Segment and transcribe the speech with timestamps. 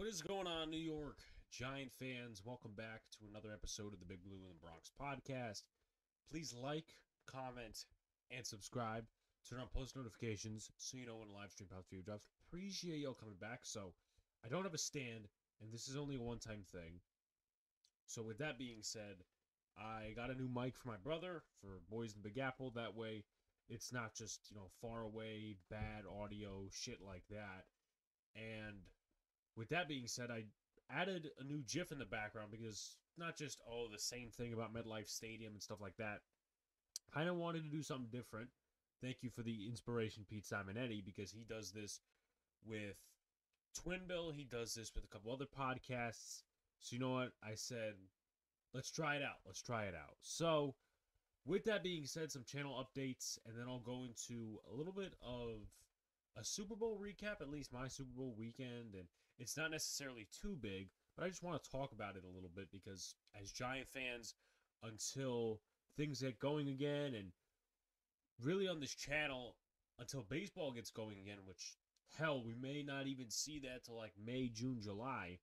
[0.00, 1.18] What is going on, New York
[1.52, 2.40] Giant fans?
[2.42, 5.64] Welcome back to another episode of the Big Blue in the Bronx podcast.
[6.30, 6.94] Please like,
[7.26, 7.84] comment,
[8.34, 9.04] and subscribe.
[9.46, 12.24] Turn on post notifications so you know when live stream pops video drops.
[12.48, 13.60] Appreciate y'all coming back.
[13.64, 13.92] So,
[14.42, 15.28] I don't have a stand,
[15.60, 17.00] and this is only a one time thing.
[18.06, 19.16] So, with that being said,
[19.76, 22.72] I got a new mic for my brother for Boys in Big Apple.
[22.74, 23.24] That way,
[23.68, 27.66] it's not just, you know, far away, bad audio, shit like that.
[28.34, 28.78] And
[29.56, 30.44] with that being said, I
[30.90, 34.74] added a new GIF in the background because not just oh the same thing about
[34.74, 36.20] MetLife Stadium and stuff like that.
[37.12, 38.48] Kind of wanted to do something different.
[39.02, 42.00] Thank you for the inspiration, Pete Simonetti, because he does this
[42.66, 42.96] with
[43.74, 44.30] Twin Bill.
[44.30, 46.42] He does this with a couple other podcasts.
[46.80, 47.32] So you know what?
[47.42, 47.94] I said,
[48.74, 49.38] let's try it out.
[49.46, 50.16] Let's try it out.
[50.20, 50.74] So,
[51.46, 55.14] with that being said, some channel updates, and then I'll go into a little bit
[55.22, 55.62] of
[56.36, 59.06] a Super Bowl recap, at least my Super Bowl weekend, and
[59.40, 62.50] it's not necessarily too big, but I just want to talk about it a little
[62.54, 64.34] bit because as Giant fans,
[64.82, 65.60] until
[65.96, 67.32] things get going again, and
[68.42, 69.56] really on this channel,
[69.98, 71.76] until baseball gets going again, which
[72.18, 75.38] hell, we may not even see that till like May, June, July.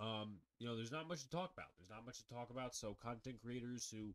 [0.00, 1.68] Um, you know, there's not much to talk about.
[1.78, 2.74] There's not much to talk about.
[2.74, 4.14] So content creators who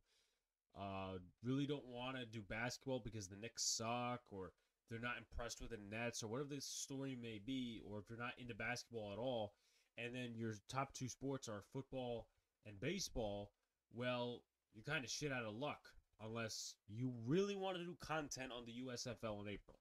[0.78, 4.52] uh really don't want to do basketball because the Knicks suck or
[4.90, 8.20] they're not impressed with the Nets or whatever the story may be, or if you're
[8.20, 9.54] not into basketball at all,
[9.98, 12.28] and then your top two sports are football
[12.66, 13.52] and baseball,
[13.94, 14.42] well,
[14.74, 15.90] you're kind of shit out of luck
[16.22, 19.80] unless you really want to do content on the USFL in April.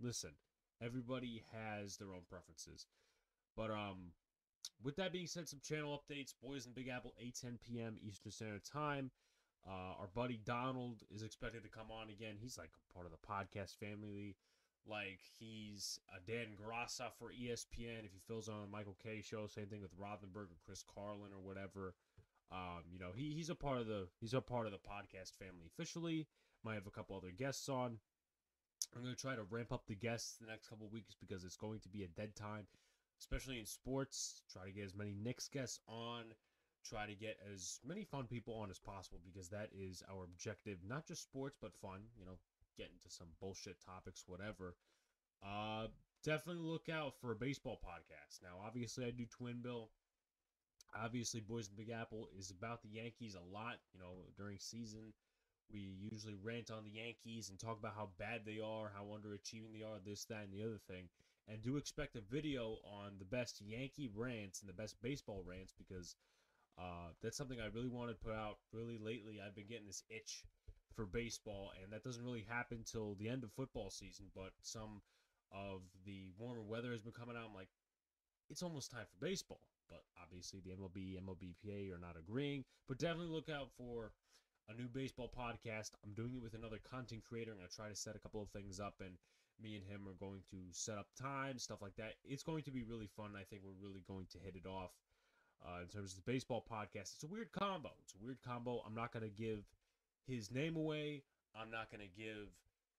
[0.00, 0.32] Listen,
[0.82, 2.86] everybody has their own preferences.
[3.56, 4.12] But um
[4.82, 6.34] with that being said, some channel updates.
[6.42, 7.96] Boys in Big Apple, 8 10 p.m.
[8.02, 9.10] Eastern Standard Time.
[9.68, 12.36] Uh, our buddy Donald is expected to come on again.
[12.40, 14.36] He's like a part of the podcast family.
[14.88, 18.04] Like he's a Dan Graca for ESPN.
[18.04, 21.32] If he fills on the Michael Kay show, same thing with Rothenberg or Chris Carlin
[21.34, 21.94] or whatever.
[22.52, 25.36] Um, you know, he, he's a part of the he's a part of the podcast
[25.36, 26.28] family officially.
[26.62, 27.98] Might have a couple other guests on.
[28.94, 31.80] I'm gonna try to ramp up the guests the next couple weeks because it's going
[31.80, 32.66] to be a dead time,
[33.18, 34.42] especially in sports.
[34.52, 36.26] Try to get as many Knicks guests on
[36.88, 40.78] try to get as many fun people on as possible because that is our objective
[40.86, 42.38] not just sports but fun you know
[42.76, 44.74] get into some bullshit topics whatever.
[45.44, 45.86] Uh
[46.24, 48.42] definitely look out for a baseball podcast.
[48.42, 49.90] Now obviously i do twin bill.
[50.94, 55.12] Obviously boys big apple is about the yankees a lot you know during season.
[55.72, 59.72] We usually rant on the yankees and talk about how bad they are how underachieving
[59.72, 61.08] they are this that and the other thing.
[61.48, 65.72] And do expect a video on the best yankee rants and the best baseball rants
[65.76, 66.16] because
[66.78, 69.40] uh, that's something I really want to put out really lately.
[69.40, 70.44] I've been getting this itch
[70.94, 74.26] for baseball, and that doesn't really happen till the end of football season.
[74.34, 75.00] But some
[75.52, 77.48] of the warmer weather has been coming out.
[77.48, 77.68] I'm like,
[78.50, 79.60] it's almost time for baseball.
[79.88, 82.64] But obviously, the MLB, MLBPA are not agreeing.
[82.88, 84.12] But definitely look out for
[84.68, 85.92] a new baseball podcast.
[86.04, 87.52] I'm doing it with another content creator.
[87.52, 89.16] I'm going to try to set a couple of things up, and
[89.62, 92.14] me and him are going to set up time, stuff like that.
[92.24, 93.32] It's going to be really fun.
[93.38, 94.90] I think we're really going to hit it off
[95.64, 97.14] uh, in terms of the baseball podcast.
[97.14, 97.90] It's a weird combo.
[98.02, 98.82] It's a weird combo.
[98.86, 99.64] I'm not going to give
[100.26, 101.22] his name away.
[101.54, 102.48] I'm not going to give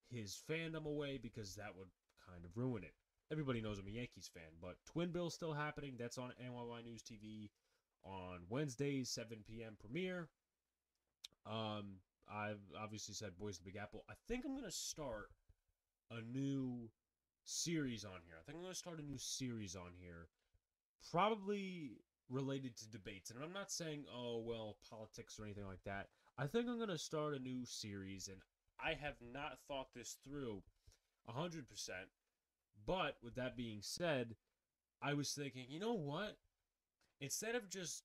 [0.09, 1.89] his fandom away because that would
[2.29, 2.93] kind of ruin it.
[3.31, 5.95] Everybody knows I'm a Yankees fan, but Twin Bill's still happening.
[5.99, 7.49] That's on NYY News TV
[8.03, 9.75] on Wednesdays, 7 p.m.
[9.79, 10.29] premiere.
[11.45, 11.97] Um,
[12.31, 14.03] I've obviously said Boys the Big Apple.
[14.09, 15.27] I think I'm going to start
[16.11, 16.89] a new
[17.43, 18.35] series on here.
[18.39, 20.27] I think I'm going to start a new series on here.
[21.11, 21.97] Probably
[22.29, 23.31] related to debates.
[23.31, 26.07] And I'm not saying, oh, well, politics or anything like that.
[26.37, 28.37] I think I'm going to start a new series, and
[28.79, 30.61] I have not thought this through
[31.29, 31.63] 100%.
[32.85, 34.35] But with that being said,
[35.01, 36.37] I was thinking, you know what?
[37.19, 38.03] Instead of just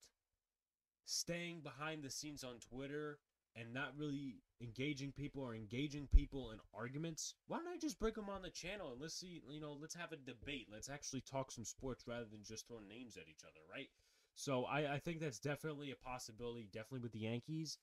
[1.05, 3.19] staying behind the scenes on Twitter
[3.55, 8.13] and not really engaging people or engaging people in arguments, why don't I just bring
[8.15, 10.67] them on the channel and let's see, you know, let's have a debate.
[10.71, 13.89] Let's actually talk some sports rather than just throwing names at each other, right?
[14.35, 17.77] So I, I think that's definitely a possibility, definitely with the Yankees,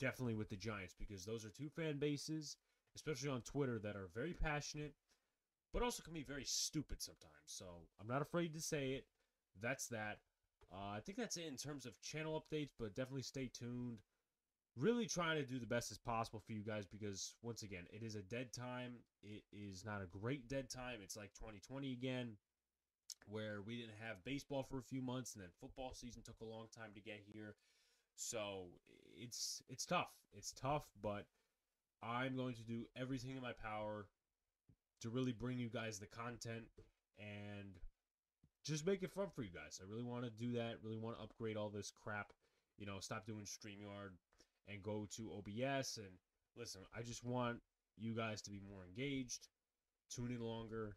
[0.00, 2.56] definitely with the Giants, because those are two fan bases,
[2.96, 4.94] especially on Twitter, that are very passionate,
[5.72, 7.32] but also can be very stupid sometimes.
[7.46, 7.66] So
[8.00, 9.06] I'm not afraid to say it.
[9.60, 10.18] That's that.
[10.72, 13.98] Uh, I think that's it in terms of channel updates, but definitely stay tuned.
[14.74, 18.02] Really trying to do the best as possible for you guys because, once again, it
[18.02, 18.94] is a dead time.
[19.22, 21.00] It is not a great dead time.
[21.02, 22.36] It's like 2020 again
[23.26, 26.44] where we didn't have baseball for a few months and then football season took a
[26.44, 27.54] long time to get here.
[28.16, 28.66] So
[29.16, 30.10] it's it's tough.
[30.32, 31.26] It's tough, but
[32.02, 34.06] I'm going to do everything in my power
[35.00, 36.64] to really bring you guys the content
[37.18, 37.74] and
[38.64, 39.80] just make it fun for you guys.
[39.82, 40.76] I really want to do that.
[40.82, 42.32] Really want to upgrade all this crap.
[42.78, 44.10] You know, stop doing StreamYard
[44.68, 45.98] and go to OBS.
[45.98, 46.08] And
[46.56, 47.58] listen, I just want
[47.96, 49.48] you guys to be more engaged,
[50.10, 50.96] tune in longer,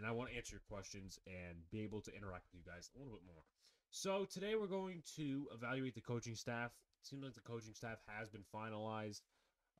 [0.00, 2.88] and I want to answer your questions and be able to interact with you guys
[2.96, 3.44] a little bit more.
[3.90, 6.72] So today we're going to evaluate the coaching staff.
[7.02, 9.20] It seems like the coaching staff has been finalized.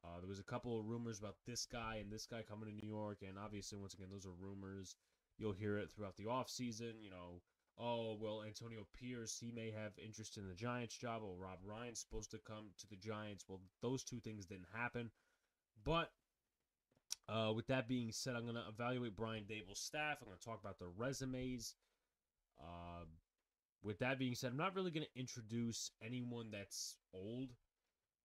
[0.05, 2.75] Uh, there was a couple of rumors about this guy and this guy coming to
[2.75, 4.95] New York, and obviously, once again, those are rumors.
[5.39, 7.01] You'll hear it throughout the offseason.
[7.01, 7.41] You know,
[7.79, 11.23] oh, well, Antonio Pierce, he may have interest in the Giants job.
[11.23, 13.47] Well, Rob Ryan's supposed to come to the Giants.
[13.49, 15.11] Well, those two things didn't happen.
[15.83, 16.11] But
[17.29, 20.19] uh, with that being said, I'm going to evaluate Brian Daboll's staff.
[20.21, 21.75] I'm going to talk about their resumes.
[22.61, 23.05] Uh,
[23.83, 27.51] with that being said, I'm not really going to introduce anyone that's old,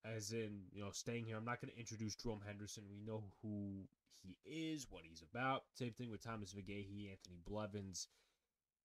[0.03, 1.37] as in, you know, staying here.
[1.37, 2.83] I'm not going to introduce Jerome Henderson.
[2.89, 3.83] We know who
[4.21, 5.63] he is, what he's about.
[5.73, 8.07] Same thing with Thomas McGaughey, Anthony Blevins.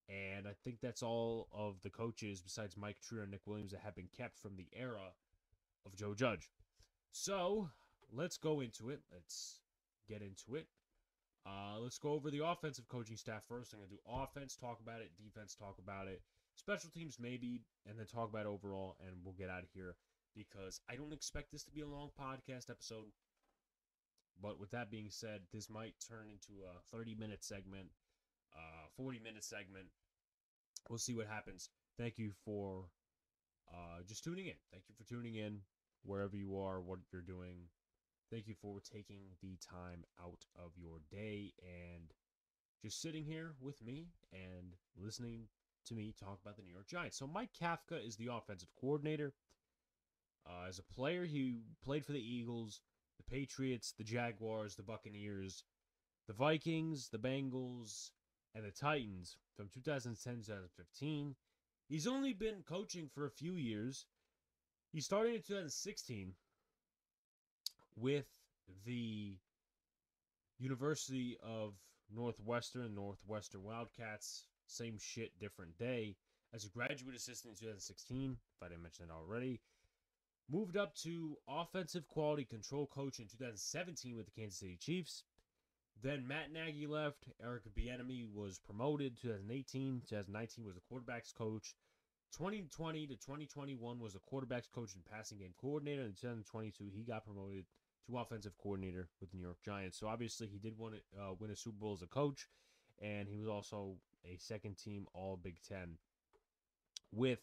[0.09, 3.81] And I think that's all of the coaches besides Mike Treier and Nick Williams that
[3.85, 5.13] have been kept from the era
[5.87, 6.51] of Joe Judge.
[7.13, 7.71] So
[8.13, 9.01] let's go into it.
[9.13, 9.61] Let's
[10.11, 10.67] get into it.
[11.47, 13.73] Uh, let's go over the offensive coaching staff first.
[13.73, 16.21] I'm going to do offense, talk about it, defense, talk about it,
[16.55, 19.97] special teams, maybe, and then talk about overall, and we'll get out of here
[20.37, 23.13] because I don't expect this to be a long podcast episode.
[24.43, 27.89] But with that being said, this might turn into a 30 minute segment,
[28.55, 29.87] uh, 40 minute segment.
[30.89, 31.69] We'll see what happens.
[31.99, 32.85] Thank you for
[33.73, 34.55] uh, just tuning in.
[34.73, 35.61] Thank you for tuning in
[36.05, 37.69] wherever you are, what you're doing.
[38.31, 42.13] Thank you for taking the time out of your day and
[42.81, 45.49] just sitting here with me and listening
[45.87, 47.19] to me talk about the New York Giants.
[47.19, 49.33] So, Mike Kafka is the offensive coordinator.
[50.47, 52.83] Uh, as a player, he played for the Eagles,
[53.17, 55.65] the Patriots, the Jaguars, the Buccaneers,
[56.29, 58.11] the Vikings, the Bengals,
[58.55, 61.35] and the Titans from 2010 to 2015.
[61.89, 64.07] He's only been coaching for a few years.
[64.93, 66.35] He started in 2016
[67.97, 68.27] with
[68.85, 69.37] the
[70.59, 71.75] University of
[72.15, 74.45] Northwestern, Northwestern Wildcats.
[74.67, 76.17] Same shit, different day.
[76.53, 79.61] As a graduate assistant in 2016, if I didn't mention it already.
[80.51, 85.23] Moved up to offensive quality control coach in 2017 with the Kansas City Chiefs.
[86.03, 87.29] Then Matt Nagy left.
[87.43, 90.03] Eric Bieniemy was promoted 2018.
[90.09, 91.75] 2019 was the quarterbacks coach.
[92.33, 96.03] 2020 to 2021 was a quarterbacks coach and passing game coordinator.
[96.03, 97.65] In 2022, he got promoted
[98.07, 99.99] to offensive coordinator with the New York Giants.
[99.99, 102.49] So obviously, he did win, uh, win a Super Bowl as a coach,
[103.01, 105.97] and he was also a second team All Big Ten
[107.13, 107.41] with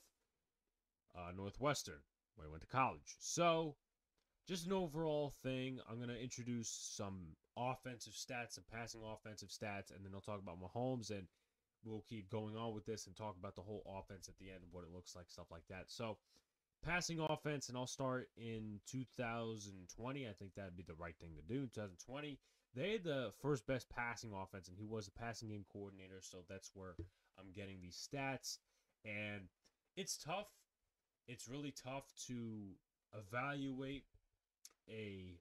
[1.16, 2.00] uh, Northwestern
[2.36, 3.16] where I went to college.
[3.20, 3.76] So,
[4.48, 5.80] just an overall thing.
[5.90, 10.40] I'm going to introduce some offensive stats, some passing offensive stats, and then I'll talk
[10.42, 11.28] about Mahomes, and
[11.90, 14.64] we'll keep going on with this and talk about the whole offense at the end,
[14.64, 15.86] of what it looks like, stuff like that.
[15.88, 16.18] So,
[16.84, 20.28] passing offense, and I'll start in 2020.
[20.28, 21.62] I think that'd be the right thing to do.
[21.62, 22.40] In 2020,
[22.76, 26.40] they had the first best passing offense, and he was the passing game coordinator, so
[26.50, 26.96] that's where
[27.40, 28.58] I'm getting these stats.
[29.06, 29.48] And
[29.96, 30.48] it's tough
[31.28, 32.70] it's really tough to
[33.14, 34.06] evaluate
[34.90, 35.38] a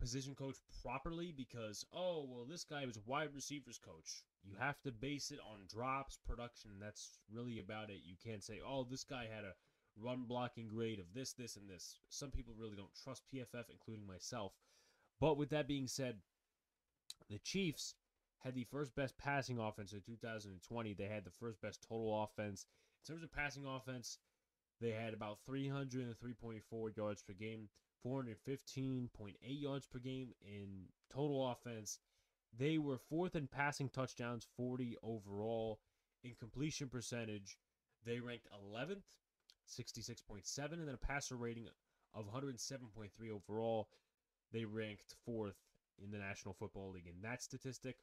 [0.00, 4.92] position coach properly because oh well this guy was wide receivers coach you have to
[4.92, 8.02] base it on drops production that's really about it.
[8.04, 9.54] You can't say oh this guy had a
[9.96, 11.98] run blocking grade of this this and this.
[12.08, 14.52] Some people really don't trust pff including myself.
[15.20, 16.18] But with that being said
[17.30, 17.94] the chiefs
[18.38, 22.66] had the first best passing offense in 2020 they had the first best total offense.
[23.02, 24.18] In terms of passing offense
[24.80, 27.68] they had about 303.4 yards per game,
[28.04, 31.98] 415.8 yards per game in total offense.
[32.56, 35.80] They were fourth in passing touchdowns, 40 overall.
[36.22, 37.58] In completion percentage,
[38.04, 39.02] they ranked 11th,
[39.68, 41.68] 66.7, and then a passer rating
[42.14, 43.88] of 107.3 overall.
[44.52, 45.56] They ranked fourth
[46.02, 47.96] in the National Football League in that statistic.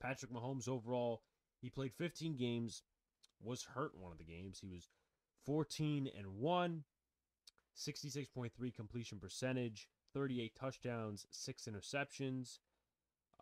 [0.00, 1.22] Patrick Mahomes overall,
[1.60, 2.82] he played 15 games,
[3.42, 4.58] was hurt in one of the games.
[4.60, 4.88] He was
[5.46, 6.84] 14 and 1,
[7.76, 12.58] 66.3 completion percentage, 38 touchdowns, 6 interceptions.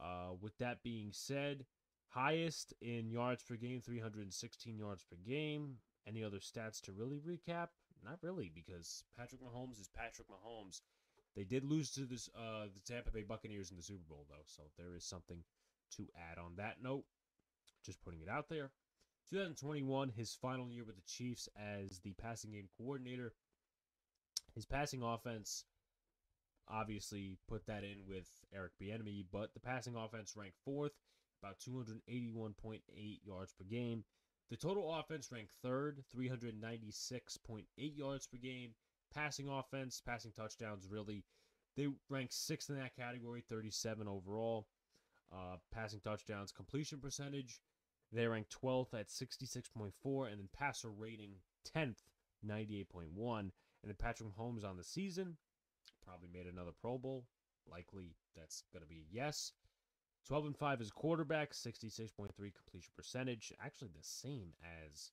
[0.00, 1.64] Uh, with that being said,
[2.08, 5.76] highest in yards per game, 316 yards per game.
[6.06, 7.68] Any other stats to really recap?
[8.04, 10.80] Not really, because Patrick Mahomes is Patrick Mahomes.
[11.36, 14.46] They did lose to this uh, the Tampa Bay Buccaneers in the Super Bowl, though,
[14.46, 15.42] so there is something
[15.96, 17.04] to add on that note.
[17.84, 18.70] Just putting it out there.
[19.30, 23.34] 2021, his final year with the Chiefs as the passing game coordinator.
[24.54, 25.64] His passing offense
[26.70, 30.92] obviously put that in with Eric Bieniemy, but the passing offense ranked fourth.
[31.42, 32.80] about 281.8
[33.24, 34.04] yards per game.
[34.50, 38.70] The total offense ranked third, 396.8 yards per game.
[39.14, 41.24] Passing offense, passing touchdowns, really,
[41.76, 44.66] they ranked sixth in that category, 37 overall.
[45.32, 47.60] Uh, passing touchdowns, completion percentage,
[48.12, 51.34] they ranked 12th at 66.4, and then passer rating
[51.76, 51.98] 10th,
[52.46, 53.40] 98.1.
[53.40, 53.52] And
[53.84, 55.36] then Patrick Mahomes on the season
[56.08, 57.24] probably made another Pro Bowl.
[57.70, 59.52] Likely that's going to be yes.
[60.26, 64.52] 12 and 5 is quarterback, 66.3 completion percentage, actually the same
[64.90, 65.10] as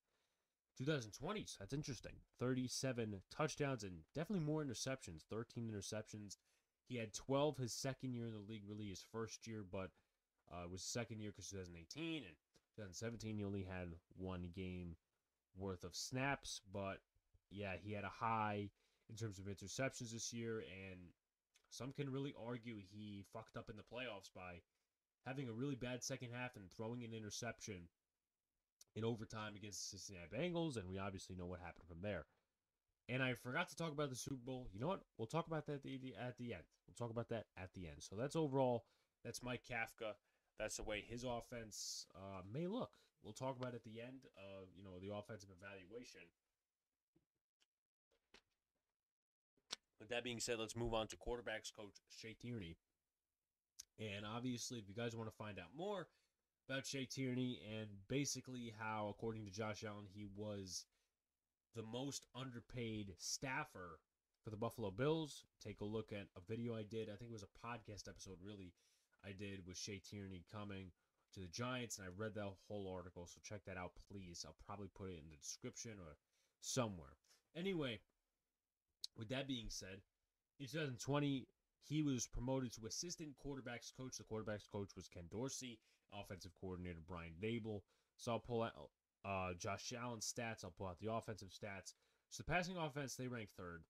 [0.81, 1.57] 2020s.
[1.57, 2.13] That's interesting.
[2.39, 6.37] 37 touchdowns and definitely more interceptions, 13 interceptions.
[6.87, 9.91] He had 12 his second year in the league, really his first year, but
[10.51, 12.35] uh, it was second year because 2018 and
[12.75, 14.95] 2017 he only had one game
[15.57, 16.99] worth of snaps, but
[17.49, 18.69] yeah, he had a high
[19.09, 20.99] in terms of interceptions this year, and
[21.69, 24.61] some can really argue he fucked up in the playoffs by
[25.25, 27.87] having a really bad second half and throwing an interception
[28.95, 32.25] in overtime against the Cincinnati Bengals, and we obviously know what happened from there.
[33.07, 34.67] And I forgot to talk about the Super Bowl.
[34.73, 35.01] You know what?
[35.17, 36.63] We'll talk about that at the, at the end.
[36.87, 37.97] We'll talk about that at the end.
[37.99, 38.85] So that's overall.
[39.23, 40.13] That's Mike Kafka.
[40.57, 42.91] That's the way his offense uh, may look.
[43.23, 46.21] We'll talk about at the end of you know the offensive evaluation.
[50.05, 52.77] With that being said, let's move on to quarterbacks coach Shea Tierney.
[53.97, 56.05] And obviously, if you guys want to find out more
[56.69, 60.85] about Shea Tierney and basically how, according to Josh Allen, he was
[61.75, 63.97] the most underpaid staffer
[64.43, 67.09] for the Buffalo Bills, take a look at a video I did.
[67.09, 68.73] I think it was a podcast episode, really,
[69.25, 70.91] I did with Shea Tierney coming
[71.33, 74.45] to the Giants, and I read that whole article, so check that out, please.
[74.45, 76.17] I'll probably put it in the description or
[76.61, 77.17] somewhere.
[77.55, 78.01] Anyway,
[79.17, 80.01] with that being said,
[80.59, 81.47] in 2020,
[81.83, 84.17] he was promoted to assistant quarterbacks coach.
[84.17, 85.79] The quarterbacks coach was Ken Dorsey,
[86.13, 87.81] offensive coordinator Brian Daboll.
[88.17, 88.89] So I'll pull out
[89.23, 90.63] uh, Josh Allen's stats.
[90.63, 91.93] I'll pull out the offensive stats.
[92.29, 93.83] So the passing offense, they rank third,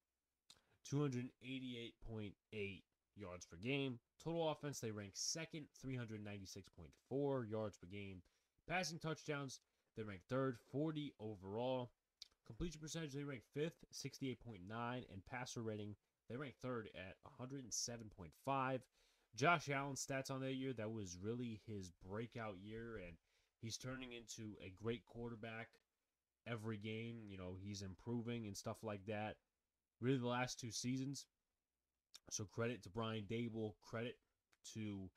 [0.92, 2.84] 288.8
[3.16, 4.00] yards per game.
[4.24, 8.22] Total offense, they rank second, 396.4 yards per game.
[8.68, 9.62] Passing touchdowns,
[9.96, 11.92] they rank third, 40 overall.
[12.48, 14.60] Completion percentage, they rank fifth, 68.9.
[14.70, 15.96] And passer rating,
[16.30, 18.80] they rank third at 107.5.
[19.36, 23.18] Josh Allen's stats on that year, that was really his breakout year, and
[23.62, 25.68] he's turning into a great quarterback
[26.48, 27.18] every game.
[27.28, 29.36] You know, he's improving and stuff like that.
[30.00, 31.26] Really, the last two seasons.
[32.30, 34.16] So, credit to Brian Daboll, credit
[34.74, 35.10] to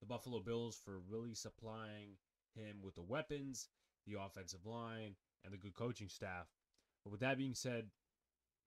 [0.00, 2.16] the Buffalo Bills for really supplying
[2.54, 3.68] him with the weapons,
[4.06, 5.14] the offensive line,
[5.44, 6.46] and the good coaching staff.
[7.06, 7.86] But with that being said,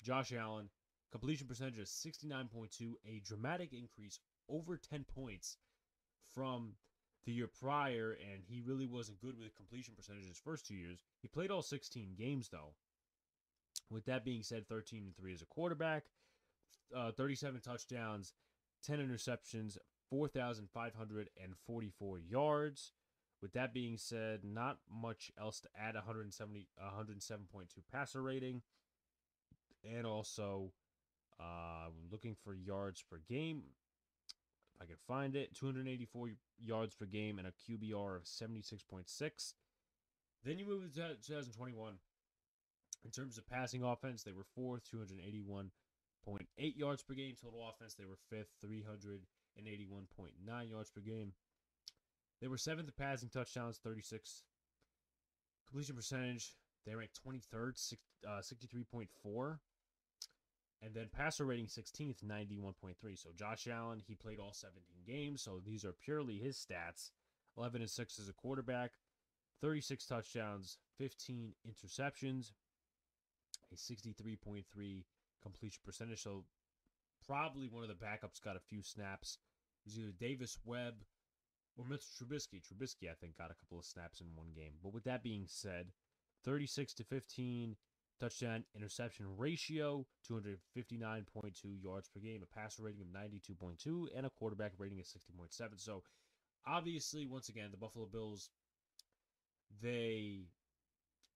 [0.01, 0.69] Josh Allen,
[1.11, 5.57] completion percentage of 69.2, a dramatic increase over 10 points
[6.33, 6.75] from
[7.25, 11.03] the year prior, and he really wasn't good with completion percentage his first two years.
[11.21, 12.75] He played all 16 games though.
[13.91, 16.05] With that being said, 13 and 3 as a quarterback,
[16.95, 18.31] uh, 37 touchdowns,
[18.85, 19.77] 10 interceptions,
[20.09, 22.93] 4,544 yards.
[23.41, 25.95] With that being said, not much else to add.
[25.95, 28.61] 170, 107.2 passer rating,
[29.83, 30.71] and also
[31.39, 33.63] uh, looking for yards per game.
[34.75, 36.31] If I could find it, 284
[36.61, 39.53] yards per game and a QBR of 76.6.
[40.43, 41.93] Then you move to 2021.
[43.05, 47.35] In terms of passing offense, they were fourth, 281.8 yards per game.
[47.41, 51.31] Total offense, they were fifth, 381.9 yards per game.
[52.41, 54.43] They were seventh in passing touchdowns, 36.
[55.67, 56.55] Completion percentage,
[56.85, 57.93] they ranked 23rd,
[58.27, 59.59] uh, 63.4.
[60.81, 62.95] And then passer rating 16th, 91.3.
[63.17, 65.41] So Josh Allen, he played all 17 games.
[65.41, 67.11] So these are purely his stats
[67.57, 68.91] 11 and 6 as a quarterback,
[69.61, 72.51] 36 touchdowns, 15 interceptions,
[73.71, 74.63] a 63.3
[75.43, 76.23] completion percentage.
[76.23, 76.45] So
[77.27, 79.37] probably one of the backups got a few snaps.
[79.85, 80.95] It was either Davis Webb
[81.77, 82.61] or Mitch Trubisky.
[82.61, 84.73] Trubisky, I think, got a couple of snaps in one game.
[84.83, 85.87] But with that being said,
[86.43, 87.75] 36 to 15
[88.19, 91.23] touchdown interception ratio, 259.2
[91.81, 95.49] yards per game, a passer rating of 92.2, and a quarterback rating of 60.7.
[95.77, 96.03] So
[96.67, 98.49] obviously, once again, the Buffalo Bills,
[99.81, 100.47] they,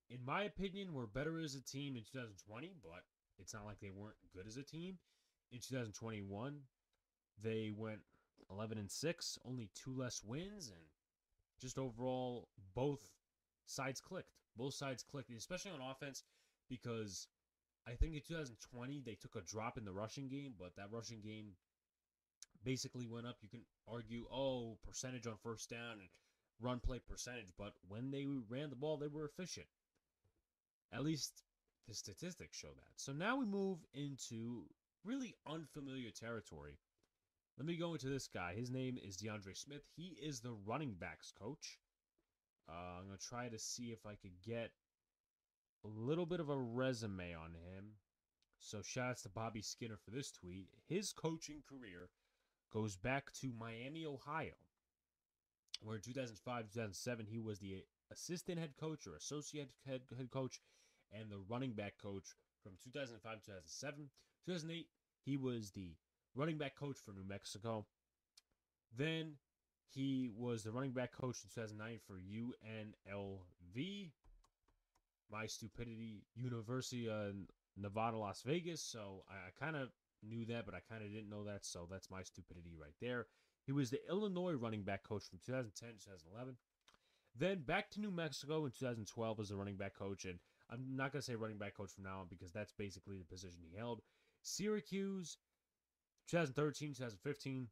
[0.10, 3.04] in my opinion, were better as a team in 2020, but
[3.40, 4.98] it's not like they weren't good as a team.
[5.52, 6.58] In 2021,
[7.42, 8.00] they went
[8.52, 10.84] 11 and 6, only two less wins, and
[11.60, 13.00] just overall, both
[13.66, 14.34] sides clicked.
[14.56, 16.24] Both sides clicked, especially on offense,
[16.70, 17.28] because
[17.88, 21.22] I think in 2020 they took a drop in the rushing game, but that rushing
[21.22, 21.54] game
[22.64, 23.38] basically went up.
[23.42, 26.10] You can argue, oh, percentage on first down and
[26.62, 29.68] run play percentage, but when they ran the ball, they were efficient.
[30.94, 31.44] At least
[31.88, 32.94] the statistics show that.
[32.96, 34.64] So now we move into
[35.04, 36.78] really unfamiliar territory.
[37.58, 38.56] Let me go into this guy.
[38.56, 39.84] His name is DeAndre Smith.
[39.96, 41.80] He is the running backs coach.
[42.68, 44.72] Uh, I'm going to try to see if I could get
[45.86, 47.94] a little bit of a resume on him.
[48.58, 50.70] So shout outs to Bobby Skinner for this tweet.
[50.88, 52.10] His coaching career
[52.72, 54.56] goes back to Miami, Ohio,
[55.82, 60.60] where in 2005 2007 he was the assistant head coach or associate head, head coach
[61.12, 64.10] and the running back coach from 2005 2007.
[64.46, 64.88] 2008
[65.26, 65.96] he was the
[66.36, 67.86] running back coach for New Mexico.
[68.96, 69.34] Then
[69.90, 74.12] he was the running back coach in 2009 for UNLV.
[75.32, 77.34] My stupidity, University of
[77.78, 78.82] Nevada, Las Vegas.
[78.82, 79.90] So I, I kind of
[80.22, 81.66] knew that, but I kind of didn't know that.
[81.66, 83.28] So that's my stupidity right there.
[83.66, 86.56] He was the Illinois running back coach from 2010 to 2011.
[87.36, 90.26] Then back to New Mexico in 2012 as a running back coach.
[90.26, 90.38] And
[90.70, 93.26] I'm not going to say running back coach from now on because that's basically the
[93.26, 94.02] position he held.
[94.44, 95.38] Syracuse
[96.30, 97.68] 2013, 2015.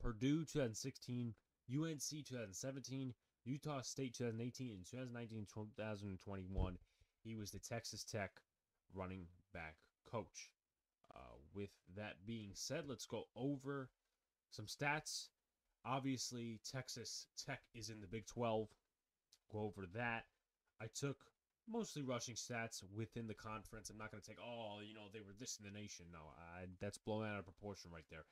[0.00, 1.34] Purdue 2016.
[1.70, 3.14] UNC 2017.
[3.44, 6.78] Utah State 2018 and 2019 2021.
[7.24, 8.30] He was the Texas Tech
[8.94, 9.76] running back
[10.10, 10.50] coach.
[11.14, 13.90] Uh, with that being said, let's go over
[14.50, 15.28] some stats.
[15.84, 18.68] Obviously, Texas Tech is in the Big 12.
[19.50, 20.24] Go over that.
[20.80, 21.16] I took
[21.70, 23.90] mostly rushing stats within the conference.
[23.90, 26.06] I'm not going to take, oh, you know, they were this in the nation.
[26.12, 28.24] No, I, that's blown out of proportion right there.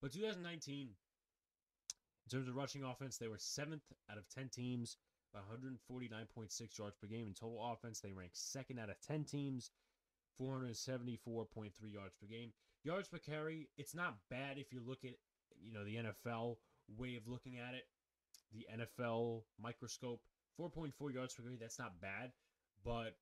[0.00, 4.96] But 2019, in terms of rushing offense, they were seventh out of 10 teams,
[5.36, 7.26] 149.6 yards per game.
[7.28, 9.70] In total offense, they ranked second out of 10 teams,
[10.40, 12.52] 474.3 yards per game.
[12.84, 15.14] Yards per carry, it's not bad if you look at,
[15.60, 16.56] you know, the NFL
[16.98, 17.84] way of looking at it.
[18.52, 20.20] The NFL microscope,
[20.60, 22.32] 4.4 yards per carry, that's not bad.
[22.84, 23.16] But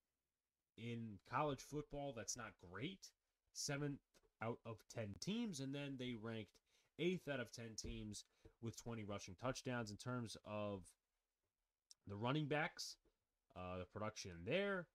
[0.76, 3.08] in college football, that's not great.
[3.52, 4.00] Seventh
[4.42, 6.52] out of 10 teams, and then they ranked
[6.98, 8.24] eighth out of 10 teams
[8.62, 10.82] with 20 rushing touchdowns in terms of
[12.06, 12.96] the running backs,
[13.56, 14.86] uh, the production there.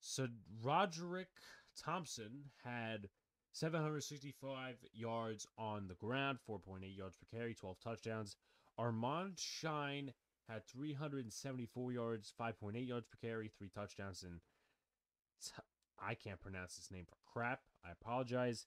[0.00, 0.26] So
[0.62, 1.28] Roderick
[1.76, 3.08] Thompson had
[3.52, 8.36] 765 yards on the ground, 4.8 yards per carry, 12 touchdowns.
[8.78, 10.12] Armand Shyne
[10.48, 14.40] had 374 yards, 5.8 yards per carry, three touchdowns, and
[16.00, 17.60] I can't pronounce his name for crap.
[17.84, 18.66] I apologize.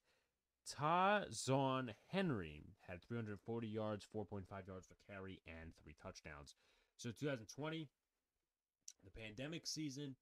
[0.68, 6.56] Ta'Zhawn Henry had 340 yards, 4.5 yards per carry, and three touchdowns.
[6.98, 7.88] So 2020,
[9.04, 10.16] the pandemic season,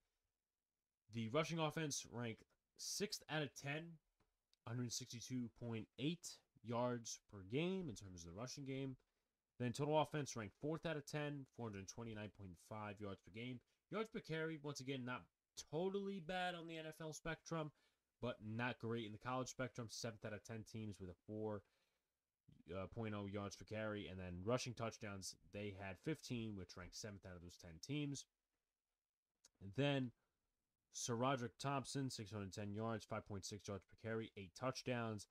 [1.13, 2.43] the rushing offense ranked
[2.77, 3.83] sixth out of 10,
[4.69, 5.85] 162.8
[6.63, 8.97] yards per game in terms of the rushing game.
[9.59, 13.59] Then total offense ranked fourth out of 10, 429.5 yards per game.
[13.91, 15.21] Yards per carry, once again, not
[15.71, 17.71] totally bad on the NFL spectrum,
[18.21, 19.87] but not great in the college spectrum.
[19.89, 21.61] Seventh out of 10 teams with a 4.0
[22.73, 24.07] uh, yards per carry.
[24.07, 28.25] And then rushing touchdowns, they had 15, which ranked seventh out of those 10 teams.
[29.61, 30.11] And then
[30.95, 35.27] SaRodorick Thompson, 610 yards, 5.6 yards per carry, 8 touchdowns.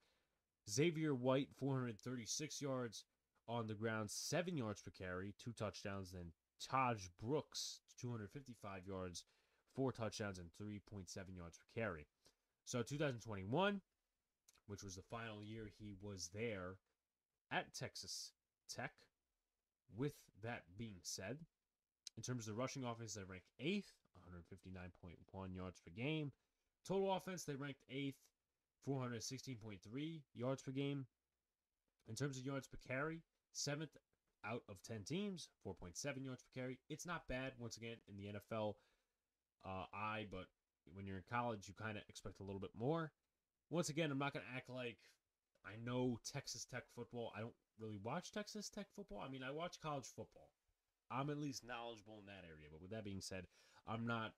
[0.70, 3.04] Xavier White, 436 yards
[3.48, 6.12] on the ground, 7 yards per carry, 2 touchdowns.
[6.12, 6.32] Then
[6.70, 9.24] Taj Brooks, 255 yards,
[9.74, 12.06] 4 touchdowns, and 3.7 yards per carry.
[12.64, 13.80] So 2021,
[14.66, 16.76] which was the final year he was there
[17.50, 18.32] at Texas
[18.68, 18.92] Tech.
[19.96, 21.38] With that being said,
[22.16, 26.32] in terms of the rushing offense, they ranked eighth, 159.1 yards per game.
[26.86, 28.16] Total offense, they ranked eighth,
[28.88, 31.06] 416.3 yards per game.
[32.08, 33.20] In terms of yards per carry,
[33.52, 33.96] seventh
[34.44, 36.78] out of 10 teams, 4.7 yards per carry.
[36.88, 38.74] It's not bad, once again, in the NFL
[39.64, 40.46] uh, eye, but
[40.94, 43.12] when you're in college, you kind of expect a little bit more.
[43.70, 44.98] Once again, I'm not going to act like
[45.64, 47.32] I know Texas Tech football.
[47.36, 49.22] I don't really watch Texas Tech football.
[49.24, 50.50] I mean, I watch college football.
[51.10, 52.68] I'm at least knowledgeable in that area.
[52.70, 53.46] But with that being said,
[53.86, 54.32] I'm not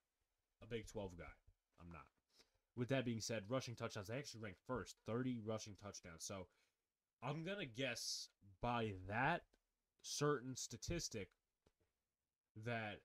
[0.63, 1.25] a Big 12 guy.
[1.81, 2.05] I'm not.
[2.77, 6.25] With that being said, rushing touchdowns, they actually ranked first, 30 rushing touchdowns.
[6.25, 6.47] So
[7.23, 8.29] I'm going to guess
[8.65, 9.43] by that
[10.01, 11.29] certain statistic
[12.65, 13.01] that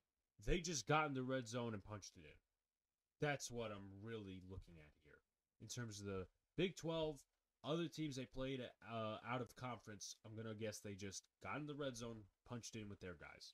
[0.47, 3.27] they just got in the red zone and punched it in.
[3.27, 5.19] That's what I'm really looking at here.
[5.61, 7.19] In terms of the Big 12,
[7.65, 11.57] other teams they played uh, out of conference, I'm going to guess they just got
[11.57, 13.53] in the red zone, punched in with their guys.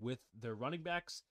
[0.00, 1.22] With their running backs,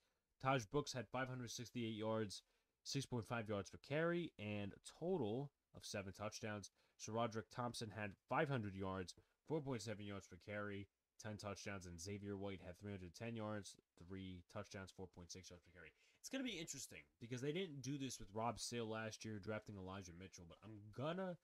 [0.42, 2.44] Taj Brooks had 568 yards,
[2.86, 6.72] 6.5 yards per carry, and a total of seven touchdowns.
[6.98, 9.14] SaRodorick Thompson had 500 yards,
[9.52, 10.88] 4.7 yards per carry,
[11.22, 13.76] 10 touchdowns, and Xavier White had 310 yards,
[14.08, 15.92] three touchdowns, 4.6 yards per carry.
[16.22, 19.40] It's going to be interesting because they didn't do this with Rob Sale last year,
[19.40, 21.36] drafting Elijah Mitchell, but I'm going to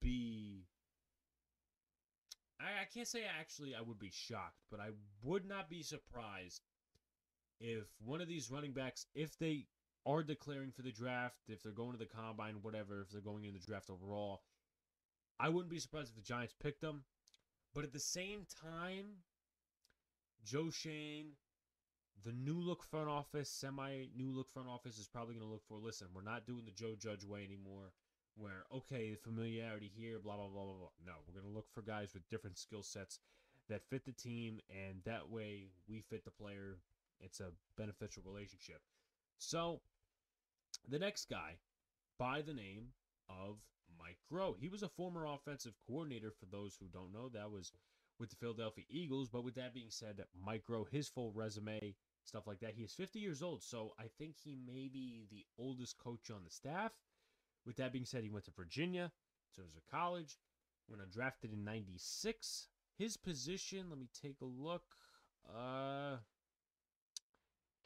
[0.00, 0.66] be.
[2.60, 4.90] I, I can't say actually I would be shocked, but I
[5.22, 6.60] would not be surprised
[7.60, 9.66] if one of these running backs, if they
[10.06, 13.44] are declaring for the draft, if they're going to the combine, whatever, if they're going
[13.44, 14.42] in the draft overall,
[15.40, 17.04] I wouldn't be surprised if the Giants picked them.
[17.74, 19.06] But at the same time,
[20.44, 21.32] Joe Schoen,
[22.24, 25.66] the new look front office, semi new look front office is probably going to look
[25.66, 27.92] for listen, we're not doing the Joe Judge way anymore,
[28.36, 30.88] where, okay, the familiarity here, blah, blah, blah, blah, blah.
[31.04, 33.18] No, we're going to look for guys with different skill sets
[33.68, 36.78] that fit the team, and that way we fit the player.
[37.20, 38.82] It's a beneficial relationship.
[39.38, 39.80] So,
[40.88, 41.56] the next guy,
[42.18, 42.88] by the name
[43.28, 43.56] of
[43.98, 44.54] Mike Groh.
[44.58, 47.28] He was a former offensive coordinator, for those who don't know.
[47.28, 47.72] That was
[48.18, 49.28] with the Philadelphia Eagles.
[49.28, 52.92] But with that being said, Mike Groh, his full resume, stuff like that, he is
[52.92, 53.62] 50 years old.
[53.62, 56.92] So I think he may be the oldest coach on the staff.
[57.66, 59.10] With that being said, he went to Virginia,
[59.50, 60.38] so it was a college.
[60.86, 64.82] When undrafted in 96, his position, let me take a look.
[65.48, 66.16] Uh,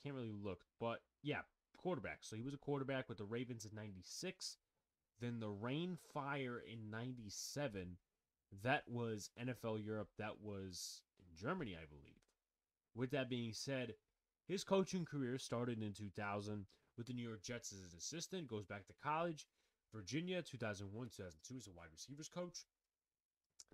[0.02, 1.42] can't really look, but yeah,
[1.76, 2.18] quarterback.
[2.22, 4.56] So he was a quarterback with the Ravens in 96.
[5.20, 7.96] Then the Rhein Fire in 97.
[8.62, 10.10] That was NFL Europe.
[10.18, 12.22] That was in Germany, I believe.
[12.94, 13.94] With that being said,
[14.46, 18.64] his coaching career started in 2000 with the New York Jets as an assistant, goes
[18.64, 19.46] back to college.
[19.92, 22.66] Virginia, 2001 2002 as a wide receivers coach.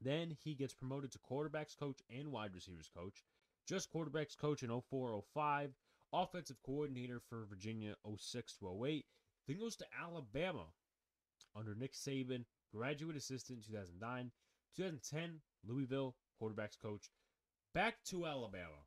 [0.00, 3.24] Then he gets promoted to quarterbacks coach and wide receivers coach.
[3.66, 5.74] Just quarterbacks coach in 04 05.
[6.12, 9.06] Offensive coordinator for Virginia 06 to 08.
[9.46, 10.66] Then goes to Alabama
[11.56, 14.30] under Nick Saban, graduate assistant 2009.
[14.76, 17.10] 2010, Louisville, quarterbacks coach.
[17.74, 18.86] Back to Alabama.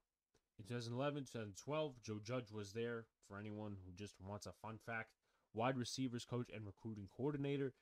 [0.59, 5.11] In 2011, 2012, Joe Judge was there for anyone who just wants a fun fact.
[5.53, 7.73] Wide receivers coach and recruiting coordinator.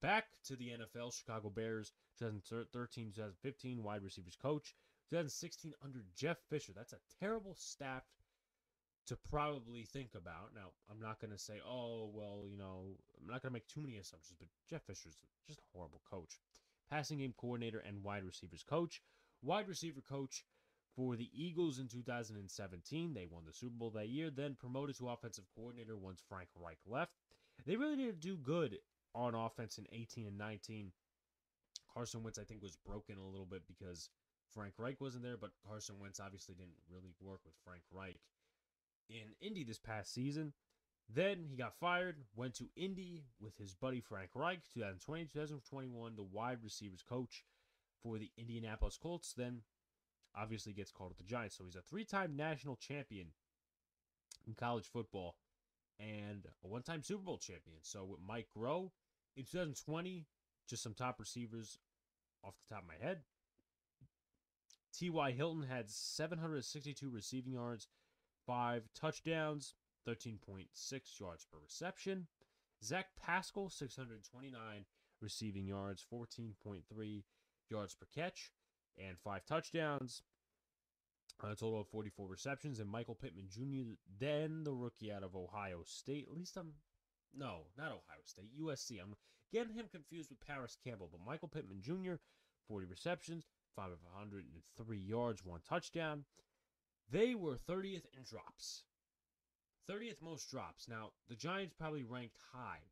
[0.00, 4.74] Back to the NFL, Chicago Bears, 2013, 2015, wide receivers coach.
[5.08, 6.72] 2016, under Jeff Fisher.
[6.74, 8.04] That's a terrible staff
[9.10, 10.54] to probably think about.
[10.54, 13.66] Now, I'm not going to say, oh, well, you know, I'm not going to make
[13.66, 15.16] too many assumptions, but Jeff Fisher's
[15.48, 16.38] just a horrible coach.
[16.88, 19.02] Passing game coordinator and wide receivers coach.
[19.42, 20.44] Wide receiver coach
[20.94, 23.12] for the Eagles in 2017.
[23.12, 26.78] They won the Super Bowl that year, then promoted to offensive coordinator once Frank Reich
[26.86, 27.10] left.
[27.66, 28.78] They really didn't do good
[29.12, 30.92] on offense in 18 and 19.
[31.92, 34.08] Carson Wentz, I think, was broken a little bit because
[34.54, 38.16] Frank Reich wasn't there, but Carson Wentz obviously didn't really work with Frank Reich
[39.10, 40.52] in Indy this past season.
[41.12, 46.22] Then he got fired, went to Indy with his buddy Frank Reich, 2020 2021, the
[46.22, 47.44] wide receivers coach
[48.02, 49.34] for the Indianapolis Colts.
[49.36, 49.62] Then
[50.36, 51.56] obviously gets called to the Giants.
[51.56, 53.28] So he's a three time national champion
[54.46, 55.36] in college football
[55.98, 57.78] and a one time Super Bowl champion.
[57.82, 58.90] So with Mike Groh
[59.36, 60.26] in 2020,
[60.68, 61.78] just some top receivers
[62.44, 63.20] off the top of my head.
[64.92, 65.32] T.Y.
[65.32, 67.88] Hilton had 762 receiving yards
[68.50, 69.74] five touchdowns,
[70.08, 70.66] 13.6
[71.20, 72.26] yards per reception.
[72.82, 74.84] Zach Pascal, 629
[75.22, 77.22] receiving yards, 14.3
[77.70, 78.50] yards per catch,
[78.98, 80.22] and five touchdowns.
[81.44, 82.80] A total of 44 receptions.
[82.80, 86.26] And Michael Pittman Jr., then the rookie out of Ohio State.
[86.28, 86.72] At least I'm.
[87.32, 88.50] No, not Ohio State.
[88.60, 89.00] USC.
[89.00, 89.14] I'm
[89.52, 91.08] getting him confused with Parris Campbell.
[91.10, 92.14] But Michael Pittman Jr.,
[92.68, 96.24] 40 receptions, 503 yards, one touchdown.
[97.10, 98.84] They were 30th in drops.
[99.90, 100.88] 30th most drops.
[100.88, 102.82] Now, the Giants probably ranked high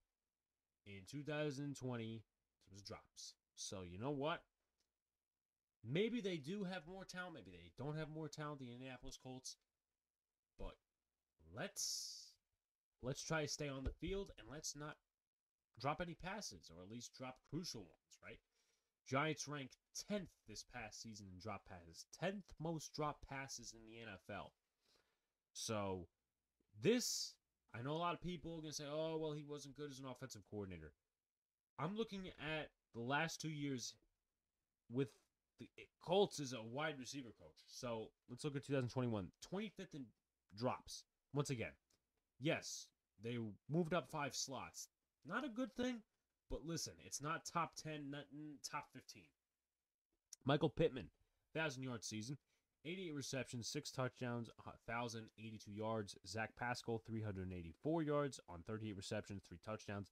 [0.86, 2.22] in 2020
[2.76, 3.34] it drops.
[3.54, 4.42] So, you know what?
[5.84, 7.34] Maybe they do have more talent.
[7.34, 9.56] Maybe they don't have more talent, than the Indianapolis Colts.
[10.58, 10.74] But
[11.54, 12.32] let's
[13.02, 14.96] let's try to stay on the field and let's not
[15.80, 18.40] drop any passes or at least drop crucial ones, right?
[19.08, 19.76] Giants ranked
[20.10, 24.50] 10th this past season in drop passes, 10th most drop passes in the NFL.
[25.54, 26.06] So,
[26.82, 27.34] this,
[27.74, 29.90] I know a lot of people are going to say, oh, well, he wasn't good
[29.90, 30.92] as an offensive coordinator.
[31.78, 33.94] I'm looking at the last two years
[34.90, 35.08] with
[35.58, 35.68] the
[36.04, 37.64] Colts as a wide receiver coach.
[37.66, 39.28] So, let's look at 2021.
[39.52, 40.04] 25th in
[40.56, 41.04] drops.
[41.32, 41.72] Once again,
[42.40, 42.86] yes,
[43.22, 43.38] they
[43.70, 44.88] moved up five slots.
[45.26, 46.02] Not a good thing,
[46.50, 49.24] but listen, it's not top 10, nothing, top 15.
[50.44, 51.08] Michael Pittman,
[51.52, 52.38] 1,000 yard season,
[52.84, 56.16] 88 receptions, 6 touchdowns, 1,082 yards.
[56.26, 60.10] Zach Pascal, 384 yards on 38 receptions, 3 touchdowns.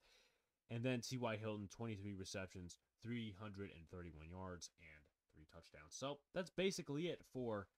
[0.70, 1.36] And then T.Y.
[1.36, 5.94] Hilton, 23 receptions, 331 yards, and 3 touchdowns.
[5.94, 7.68] So that's basically it for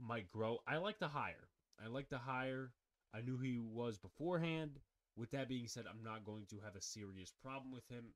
[0.00, 0.56] Mike Groh.
[0.66, 1.48] I like the hire.
[1.82, 2.72] I like the hire.
[3.14, 4.80] I knew he was beforehand.
[5.16, 8.12] With that being said, I'm not going to have a serious problem with him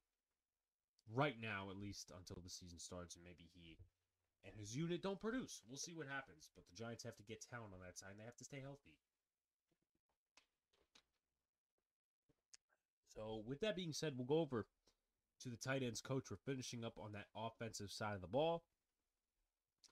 [1.14, 3.78] right now, at least until the season starts, and maybe he
[4.44, 5.62] and his unit don't produce.
[5.68, 6.48] We'll see what happens.
[6.54, 8.60] But the Giants have to get talent on that side, and they have to stay
[8.60, 8.96] healthy.
[13.14, 14.66] So, with that being said, we'll go over
[15.42, 16.30] to the tight ends coach.
[16.30, 18.62] We're finishing up on that offensive side of the ball.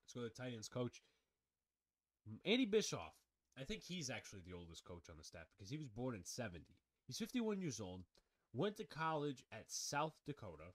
[0.04, 1.02] Let's go to the tight ends coach.
[2.44, 3.14] Andy Bischoff.
[3.58, 6.24] I think he's actually the oldest coach on the staff because he was born in
[6.24, 6.64] 70.
[7.08, 8.02] He's 51 years old,
[8.52, 10.74] went to college at South Dakota,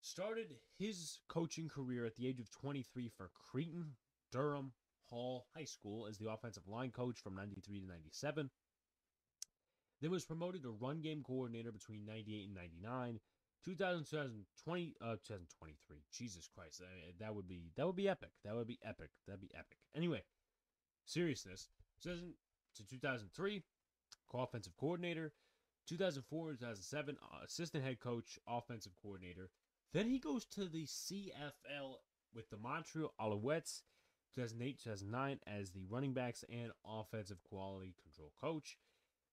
[0.00, 3.92] started his coaching career at the age of 23 for Creighton
[4.32, 4.72] Durham
[5.08, 8.50] Hall High School as the offensive line coach from 93 to 97.
[10.00, 13.20] Then was promoted to run game coordinator between 98 and 99.
[13.64, 15.98] 2000, 2020, uh, 2023.
[16.12, 16.82] Jesus Christ,
[17.20, 18.30] that would be that would be epic.
[18.44, 19.10] That would be epic.
[19.26, 19.78] That'd be epic.
[19.94, 20.22] Anyway,
[21.04, 21.68] seriousness.
[22.02, 22.34] 2000
[22.76, 23.62] to 2003,
[24.34, 25.32] offensive coordinator.
[25.88, 29.50] 2004 2007, uh, assistant head coach, offensive coordinator.
[29.94, 31.96] Then he goes to the CFL
[32.34, 33.82] with the Montreal Alouettes,
[34.34, 38.76] 2008 2009 as the running backs and offensive quality control coach.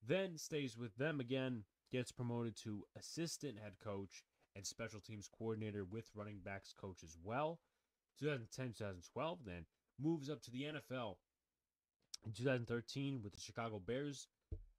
[0.08, 4.24] Then stays with them again, gets promoted to assistant head coach
[4.56, 7.60] and special teams coordinator with running backs coach as well.
[8.20, 9.66] 2010 2012, then
[10.02, 11.16] moves up to the NFL
[12.26, 14.28] in 2013 with the Chicago Bears.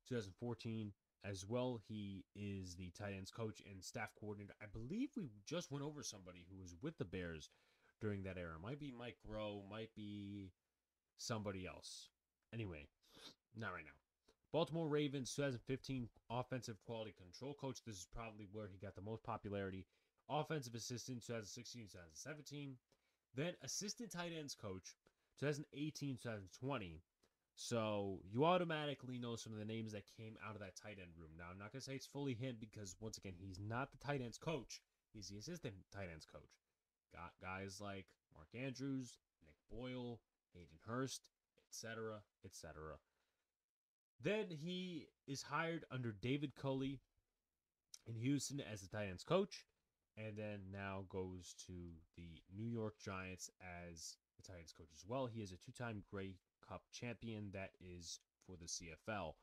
[0.08, 0.92] 2014
[1.24, 1.80] as well.
[1.88, 4.54] He is the tight ends coach and staff coordinator.
[4.62, 7.50] I believe we just went over somebody who was with the Bears
[8.00, 8.54] during that era.
[8.62, 10.52] Might be Mike Groh, might be
[11.18, 12.08] somebody else.
[12.52, 12.86] Anyway,
[13.56, 13.90] not right now.
[14.52, 17.80] Baltimore Ravens 2015 offensive quality control coach.
[17.84, 19.86] This is probably where he got the most popularity.
[20.30, 22.76] Offensive assistant 2016 2017.
[23.34, 24.96] Then assistant tight ends coach
[25.40, 27.02] 2018 2020.
[27.56, 31.12] So you automatically know some of the names that came out of that tight end
[31.18, 31.30] room.
[31.38, 34.20] Now I'm not gonna say it's fully him because once again he's not the tight
[34.20, 34.82] ends coach.
[35.14, 36.60] He's the assistant tight ends coach.
[37.14, 39.16] Got guys like Mark Andrews,
[39.46, 40.20] Nick Boyle,
[40.52, 41.30] Hayden Hurst,
[41.66, 42.98] etc., etc.
[44.22, 47.00] Then he is hired under David Culley
[48.06, 49.64] in Houston as the tight ends coach,
[50.18, 51.72] and then now goes to
[52.16, 53.50] the New York Giants
[53.90, 55.26] as the tight ends coach as well.
[55.26, 56.34] He is a two-time Grey
[56.68, 59.34] Cup champion that is for the CFL.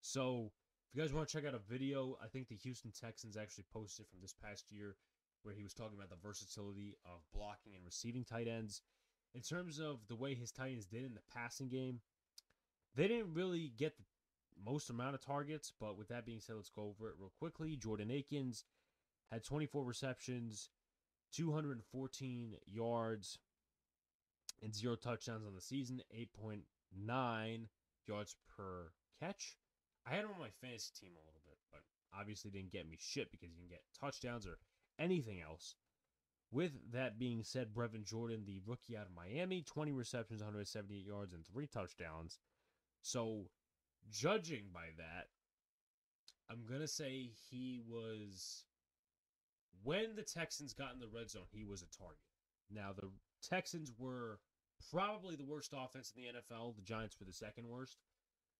[0.00, 0.50] So
[0.88, 3.64] if you guys want to check out a video, I think the Houston Texans actually
[3.72, 4.96] posted from this past year
[5.42, 8.82] where he was talking about the versatility of blocking and receiving tight ends.
[9.34, 12.00] In terms of the way his tight ends did in the passing game,
[12.94, 14.04] they didn't really get the
[14.64, 17.76] most amount of targets, but with that being said, let's go over it real quickly.
[17.76, 18.64] Jordan Akins
[19.30, 20.70] had 24 receptions,
[21.32, 23.38] 214 yards,
[24.62, 27.66] and zero touchdowns on the season, 8.9
[28.06, 28.90] yards per
[29.20, 29.56] catch.
[30.06, 31.82] I had him on my fantasy team a little bit, but
[32.18, 34.58] obviously didn't get me shit because you can't get touchdowns or
[34.98, 35.74] anything else.
[36.50, 41.34] With that being said, Brevin Jordan, the rookie out of Miami, 20 receptions, 178 yards,
[41.34, 42.38] and three touchdowns.
[43.02, 43.50] So,
[44.10, 45.28] judging by that,
[46.50, 48.64] I'm going to say he was.
[49.84, 52.18] When the Texans got in the red zone, he was a target.
[52.70, 53.10] Now, the
[53.46, 54.40] Texans were
[54.90, 56.76] probably the worst offense in the NFL.
[56.76, 57.98] The Giants were the second worst.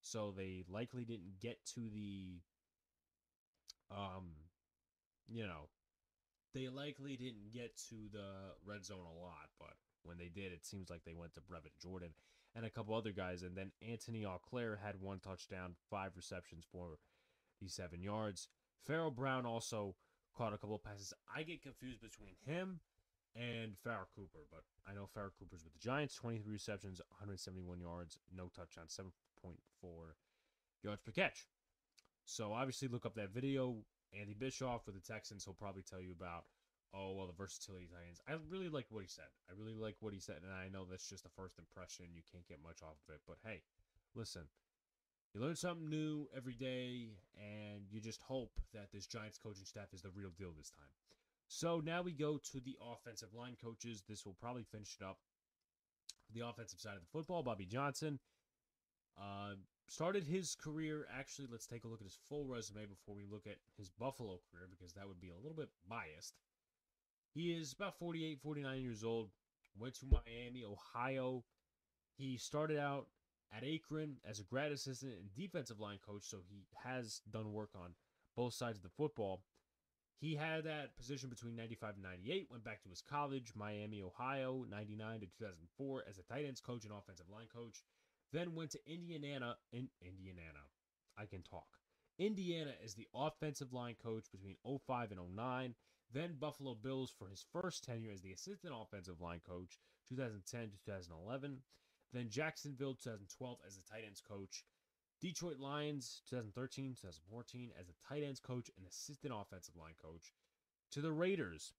[0.02, 2.40] So they likely didn't get to the
[3.90, 4.30] um
[5.28, 5.68] you know,
[6.54, 10.64] they likely didn't get to the red zone a lot, but when they did, it
[10.64, 12.10] seems like they went to Brevin Jordan
[12.54, 13.42] and a couple other guys.
[13.42, 16.98] And then Anthony Auclair had one touchdown, five receptions for
[17.60, 18.48] the seven yards.
[18.86, 19.94] Pharaoh Brown also
[20.36, 21.12] caught a couple passes.
[21.34, 22.80] I get confused between him
[23.36, 24.46] and Pharoh Cooper.
[24.50, 29.52] But I know Pharoh Cooper's with the Giants, 23 receptions, 171 yards, no touchdown, 7.4
[30.82, 31.46] yards per catch.
[32.24, 33.76] So obviously, look up that video.
[34.18, 36.44] Andy Bischoff with the Texans, he'll probably tell you about,
[36.94, 38.20] oh, well, the versatility tight ends.
[38.28, 39.28] I really like what he said.
[39.48, 40.40] I really like what he said.
[40.42, 42.06] And I know that's just a first impression.
[42.14, 43.20] You can't get much off of it.
[43.26, 43.62] But hey,
[44.14, 44.48] listen,
[45.34, 49.92] you learn something new every day, and you just hope that this Giants coaching staff
[49.92, 50.88] is the real deal this time.
[51.48, 54.02] So now we go to the offensive line coaches.
[54.06, 55.18] This will probably finish it up.
[56.34, 58.18] The offensive side of the football, Bobby Johnson
[59.18, 59.54] uh,
[59.88, 61.06] started his career.
[61.12, 64.38] Actually, let's take a look at his full resume before we look at his Buffalo
[64.50, 66.34] career because that would be a little bit biased.
[67.34, 69.30] He is about 48, 49 years old.
[69.78, 71.44] Went to Miami, Ohio.
[72.16, 73.06] He started out
[73.56, 77.70] at Akron as a grad assistant and defensive line coach, so he has done work
[77.74, 77.94] on
[78.36, 79.42] both sides of the football.
[80.20, 84.64] He had that position between 95 and 98, went back to his college, Miami, Ohio,
[84.68, 87.84] 99 to 2004 as a tight ends coach and offensive line coach.
[88.32, 90.66] Then went to Indiana in Indiana.
[91.16, 91.68] I can talk.
[92.18, 95.74] Indiana is the offensive line coach between 05 and 09.
[96.12, 99.78] Then Buffalo Bills for his first tenure as the assistant offensive line coach,
[100.08, 101.58] 2010 to 2011.
[102.12, 104.64] Then Jacksonville 2012 as the tight ends coach.
[105.20, 110.32] Detroit Lions 2013 2014 as a tight ends coach and assistant offensive line coach.
[110.92, 111.74] To the Raiders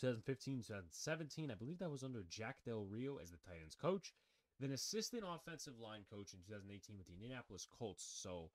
[0.00, 1.50] 2015 2017.
[1.50, 4.12] I believe that was under Jack Del Rio as the tight ends coach.
[4.60, 8.04] Then assistant offensive line coach in 2018 with the Indianapolis Colts.
[8.22, 8.50] So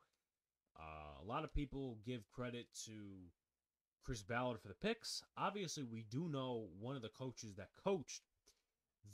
[0.79, 2.93] uh, a lot of people give credit to
[4.03, 5.23] Chris Ballard for the picks.
[5.37, 8.21] Obviously, we do know one of the coaches that coached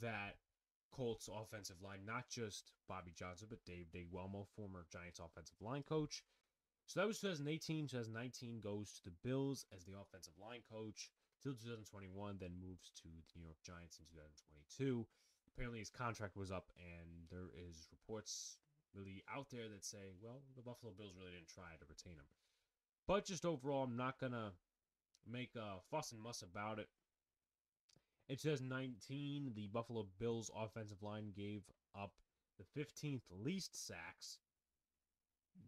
[0.01, 0.35] that
[0.95, 6.23] Colts offensive line, not just Bobby Johnson, but Dave DeGuglielmo, former Giants offensive line coach.
[6.87, 7.87] So that was 2018.
[7.87, 11.11] 2019 goes to the Bills as the offensive line coach
[11.43, 15.05] till 2021, then moves to the New York Giants in 2022.
[15.51, 18.57] Apparently, his contract was up, and there is reports
[18.93, 22.29] really out there that say, well, the Buffalo Bills really didn't try to retain him.
[23.07, 24.53] But just overall, I'm not gonna
[25.27, 26.87] make a fuss and muss about it.
[28.27, 31.61] In 2019, the Buffalo Bills offensive line gave
[31.93, 32.11] up
[32.57, 34.39] the 15th least sacks.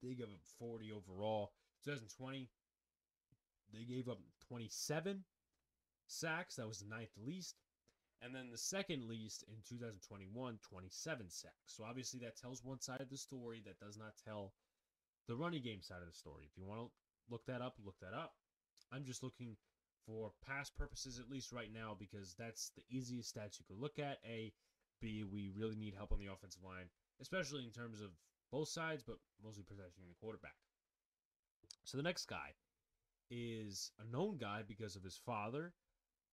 [0.01, 1.51] They gave up 40 overall.
[1.85, 2.49] 2020,
[3.71, 5.23] they gave up 27
[6.07, 6.55] sacks.
[6.55, 7.55] That was the ninth least.
[8.23, 11.53] And then the second least in 2021, 27 sacks.
[11.67, 14.53] So obviously that tells one side of the story that does not tell
[15.27, 16.45] the running game side of the story.
[16.49, 16.89] If you want to
[17.29, 18.33] look that up, look that up.
[18.91, 19.55] I'm just looking
[20.07, 23.99] for past purposes, at least right now, because that's the easiest stats you could look
[23.99, 24.19] at.
[24.25, 24.53] A,
[25.01, 26.89] B, we really need help on the offensive line,
[27.21, 28.11] especially in terms of
[28.51, 30.55] both sides, but mostly protecting the quarterback.
[31.83, 32.55] So the next guy
[33.29, 35.73] is a known guy because of his father,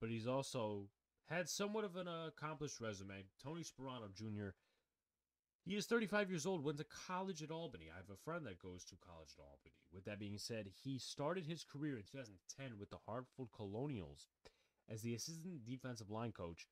[0.00, 0.88] but he's also
[1.26, 3.24] had somewhat of an accomplished resume.
[3.42, 4.50] Tony Sparano Jr.
[5.66, 7.86] He is 35 years old, went to college at Albany.
[7.92, 9.72] I have a friend that goes to college at Albany.
[9.92, 14.28] With that being said, he started his career in 2010 with the Hartford Colonials
[14.90, 16.66] as the assistant defensive line coach,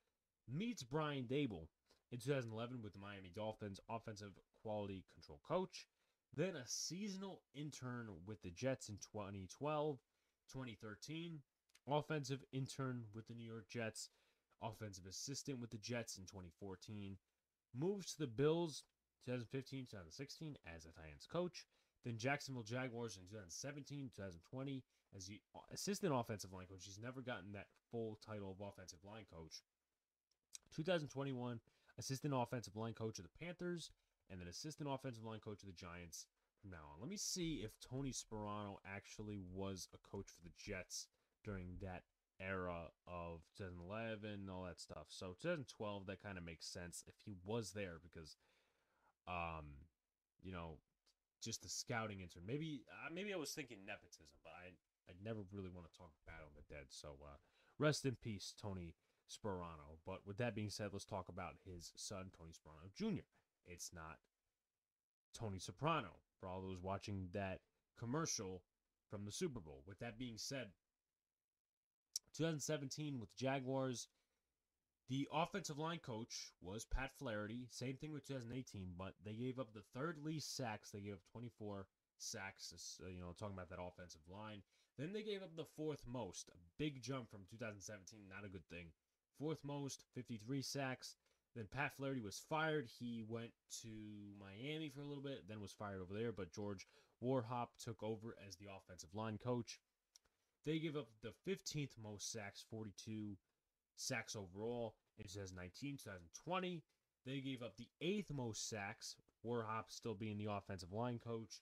[0.47, 1.69] meets Brian Daboll
[2.11, 5.87] in 2011 with the Miami Dolphins offensive quality control coach,
[6.35, 9.99] then a seasonal intern with the Jets in 2012,
[10.53, 11.41] 2013,
[11.89, 14.11] offensive intern with the New York Jets,
[14.63, 17.17] offensive assistant with the Jets in 2014,
[17.79, 18.85] moved to the Bills
[19.27, 21.67] 2015 2016 as a tight ends coach,
[22.05, 24.85] then Jacksonville Jaguars in 2017 2020
[25.17, 25.41] as the
[25.73, 26.85] assistant offensive line coach.
[26.85, 29.63] He's never gotten that full title of offensive line coach.
[30.75, 31.61] 2021
[31.99, 33.91] assistant offensive line coach of the Panthers,
[34.31, 36.27] and then assistant offensive line coach of the Giants
[36.61, 37.01] from now on.
[37.01, 41.09] Let me see if Tony Sparano actually was a coach for the Jets
[41.45, 42.03] during that
[42.41, 45.07] era of 2011 and all that stuff.
[45.09, 48.37] So 2012, that kind of makes sense if he was there because,
[49.29, 49.87] um,
[50.43, 50.79] you know,
[51.43, 52.43] just the scouting intern.
[52.47, 54.71] Maybe uh, maybe I was thinking nepotism, but I
[55.11, 56.87] I never really want to talk bad on the dead.
[56.89, 57.37] So uh,
[57.79, 58.95] rest in peace, Tony
[59.29, 59.99] Sparano.
[60.07, 63.27] But with that being said, let's talk about his son, Tony Sparano Jr.
[63.67, 64.19] It's not
[65.35, 67.61] Tony Soprano for all those watching that
[67.99, 68.63] commercial
[69.11, 69.83] from the Super Bowl.
[69.87, 70.69] With that being said,
[72.37, 74.09] 2017 with the Jaguars,
[75.09, 77.67] the offensive line coach was Pat Flaherty.
[77.71, 80.91] Same thing with 2018, but they gave up the third least sacks.
[80.91, 81.87] They gave up 24
[82.19, 84.63] sacks, uh, you know, talking about that offensive line.
[84.99, 88.67] Then they gave up the fourth most, a big jump from 2017, not a good
[88.69, 88.87] thing.
[89.39, 91.17] Fourth most, 53 sacks.
[91.55, 92.89] Then Pat Flaherty was fired.
[92.99, 93.89] He went to
[94.41, 96.87] Miami for a little bit, then was fired over there, but George
[97.23, 99.79] Warhop took over as the offensive line coach.
[100.65, 103.37] They give up the 15th most sacks, 42
[103.97, 106.83] sacks overall in 2019, 2020.
[107.27, 111.61] They gave up the eighth most sacks, Warhop still being the offensive line coach,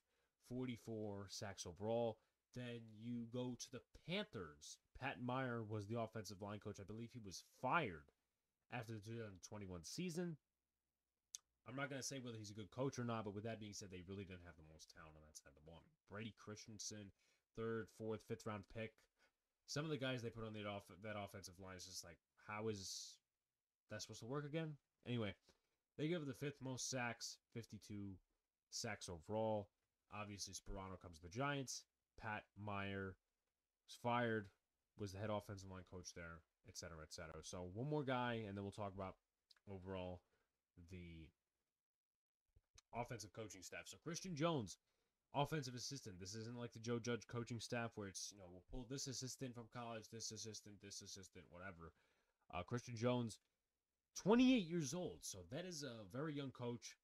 [0.48, 2.18] 44 sacks overall.
[2.55, 4.78] Then you go to the Panthers.
[5.01, 6.78] Pat Meyer was the offensive line coach.
[6.80, 8.11] I believe he was fired
[8.72, 10.36] after the 2021 season.
[11.68, 13.61] I'm not going to say whether he's a good coach or not, but with that
[13.61, 15.84] being said, they really didn't have the most talent on that side of the ball.
[16.11, 17.12] Brady Christensen,
[17.57, 18.92] third, fourth, fifth round pick.
[19.66, 22.18] Some of the guys they put on the off that offensive line is just like,
[22.46, 23.18] how is
[23.90, 24.72] that supposed to work again?
[25.07, 25.32] Anyway,
[25.96, 28.12] they give the fifth most sacks, 52
[28.70, 29.68] sacks overall.
[30.12, 31.84] Obviously, Sparano comes to the Giants.
[32.20, 33.14] Pat Meyer
[33.86, 34.48] was fired,
[34.98, 37.42] was the head offensive line coach there, et cetera, et cetera.
[37.42, 39.14] So one more guy, and then we'll talk about
[39.70, 40.20] overall
[40.90, 41.28] the
[42.94, 43.86] offensive coaching staff.
[43.86, 44.76] So Christian Jones
[45.35, 46.18] offensive assistant.
[46.18, 49.07] This isn't like the Joe Judge coaching staff where it's, you know, we'll pull this
[49.07, 51.93] assistant from college, this assistant, this assistant, whatever.
[52.53, 53.39] Uh, Christian Jones,
[54.16, 55.18] 28 years old.
[55.22, 56.97] So that is a very young coach.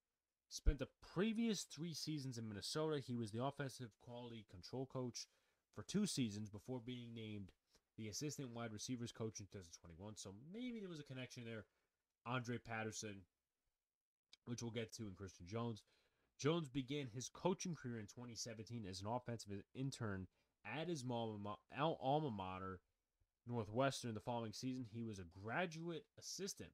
[0.48, 3.00] Spent the previous three seasons in Minnesota.
[3.00, 5.26] He was the offensive quality control coach
[5.74, 7.50] for two seasons before being named
[7.96, 10.16] the assistant wide receivers coach in 2021.
[10.16, 11.64] So maybe there was a connection there.
[12.26, 13.22] Andre Patterson,
[14.44, 15.82] which we'll get to in Christian Jones.
[16.38, 20.26] Jones began his coaching career in 2017 as an offensive intern
[20.64, 22.80] at his alma mater,
[23.46, 24.14] Northwestern.
[24.14, 26.70] The following season, he was a graduate assistant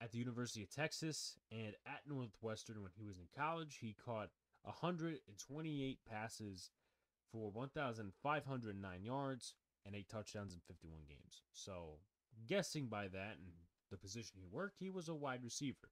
[0.00, 3.78] at the University of Texas and at Northwestern when he was in college.
[3.80, 4.30] He caught
[4.62, 6.70] 128 passes
[7.30, 9.54] for 1,509 yards
[9.84, 11.42] and eight touchdowns in 51 games.
[11.52, 11.98] So,
[12.46, 13.52] guessing by that and
[13.90, 15.90] the position he worked, he was a wide receiver.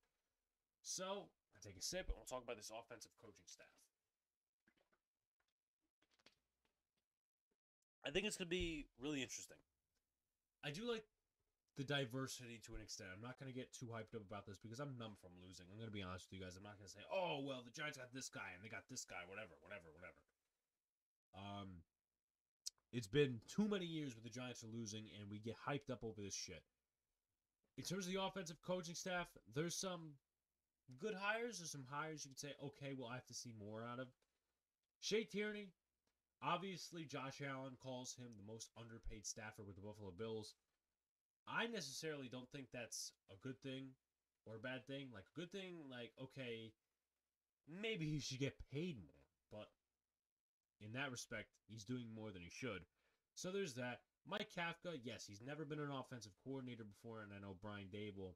[0.82, 1.28] So,
[1.62, 3.70] take a sip and we'll talk about this offensive coaching staff.
[8.04, 9.60] I think it's going to be really interesting.
[10.64, 11.04] I do like
[11.76, 13.12] the diversity to an extent.
[13.12, 15.68] I'm not going to get too hyped up about this because I'm numb from losing.
[15.68, 16.56] I'm going to be honest with you guys.
[16.56, 18.88] I'm not going to say, oh, well, the Giants got this guy and they got
[18.88, 20.20] this guy, whatever, whatever, whatever.
[21.36, 21.84] Um,
[22.92, 26.02] it's been too many years with the Giants are losing, and we get hyped up
[26.02, 26.62] over this shit.
[27.78, 30.18] In terms of the offensive coaching staff, there's some
[30.98, 31.60] good hires.
[31.60, 34.08] or some hires you could say, okay, well, I have to see more out of.
[35.00, 35.68] Shea Tierney,
[36.42, 40.54] obviously, Josh Allen calls him the most underpaid staffer with the Buffalo Bills.
[41.48, 43.88] I necessarily don't think that's a good thing
[44.46, 45.08] or a bad thing.
[45.12, 46.72] Like, a good thing, like, okay,
[47.68, 49.24] maybe he should get paid more.
[49.50, 49.68] But
[50.84, 52.84] in that respect, he's doing more than he should.
[53.34, 54.00] So there's that.
[54.28, 58.34] Mike Kafka, yes, he's never been an offensive coordinator before, and I know Brian Daboll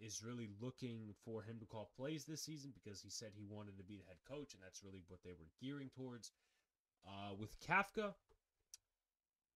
[0.00, 3.76] is really looking for him to call plays this season because he said he wanted
[3.78, 6.32] to be the head coach, and that's really what they were gearing towards.
[7.06, 8.12] Uh, with Kafka,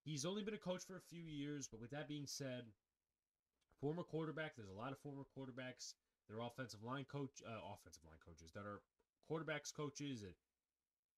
[0.03, 2.63] he's only been a coach for a few years, but with that being said,
[3.79, 5.93] former quarterback, there's a lot of former quarterbacks.
[6.27, 8.81] They're offensive line coach, uh, offensive line coaches that are
[9.29, 10.33] quarterbacks coaches and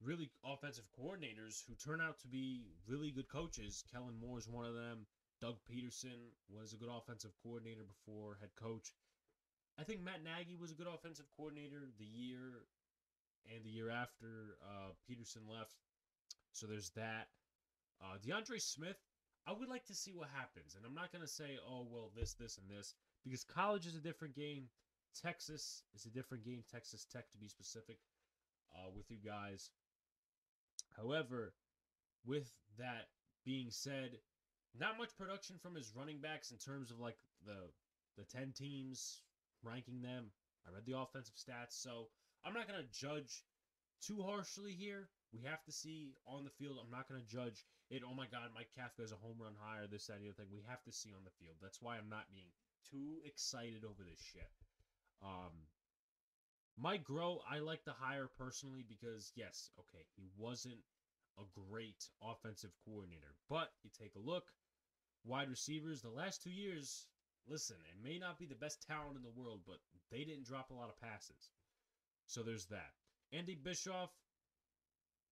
[0.01, 3.83] really offensive coordinators who turn out to be really good coaches.
[3.91, 5.05] Kellen Moore is one of them.
[5.39, 8.91] Doug Pederson was a good offensive coordinator before head coach.
[9.79, 12.65] I think Matt Nagy was a good offensive coordinator the year
[13.53, 15.75] and the year after uh, Pederson left.
[16.53, 17.27] So there's that.
[18.01, 18.97] Uh, DeAndre Smith,
[19.47, 20.75] I would like to see what happens.
[20.75, 22.93] And I'm not going to say, oh, well, this, this, and this,
[23.23, 24.69] because college is a different game.
[25.19, 26.63] Texas is a different game.
[26.71, 27.97] Texas Tech, to be specific,
[28.75, 29.69] uh, with you guys.
[30.95, 31.53] However,
[32.25, 33.09] with that
[33.45, 34.19] being said,
[34.79, 37.69] not much production from his running backs in terms of like the
[38.17, 39.21] the 10 teams
[39.63, 40.31] ranking them.
[40.67, 42.07] I read the offensive stats, so
[42.45, 43.43] I'm not going to judge
[44.05, 45.09] too harshly here.
[45.33, 46.77] We have to see on the field.
[46.77, 48.03] I'm not going to judge it.
[48.05, 50.51] Oh my God, Mike Kafka is a home run higher, this, that, the other thing.
[50.51, 51.57] We have to see on the field.
[51.61, 52.51] That's why I'm not being
[52.91, 54.51] too excited over this shit.
[55.23, 55.67] Um,
[56.77, 60.81] Mike Groh, I like the hire personally because, yes, okay, he wasn't
[61.37, 63.33] a great offensive coordinator.
[63.49, 64.45] But you take a look,
[65.25, 67.07] wide receivers, the last two years,
[67.47, 69.77] listen, it may not be the best talent in the world, but
[70.11, 71.49] they didn't drop a lot of passes.
[72.27, 72.93] So there's that.
[73.31, 74.11] Andy Bischoff,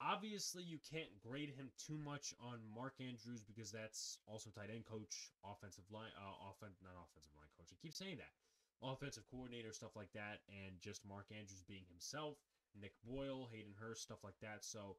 [0.01, 4.85] obviously you can't grade him too much on Mark Andrews because that's also tight end
[4.85, 7.69] coach, offensive line, uh, offense, not offensive line coach.
[7.71, 8.33] I keep saying that
[8.81, 12.37] offensive coordinator, stuff like that, and just Mark Andrews being himself,
[12.73, 14.65] Nick Boyle, Hayden Hurst, stuff like that.
[14.65, 14.97] So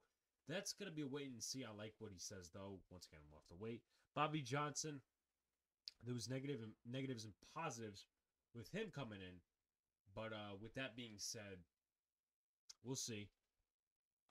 [0.49, 1.65] that's gonna be a wait and see.
[1.65, 2.79] I like what he says though.
[2.91, 3.83] Once again, we'll have to wait.
[4.15, 5.01] Bobby Johnson,
[6.05, 8.07] there was negative negatives and positives
[8.55, 9.39] with him coming in,
[10.15, 11.63] but uh, with that being said,
[12.85, 13.29] we'll see.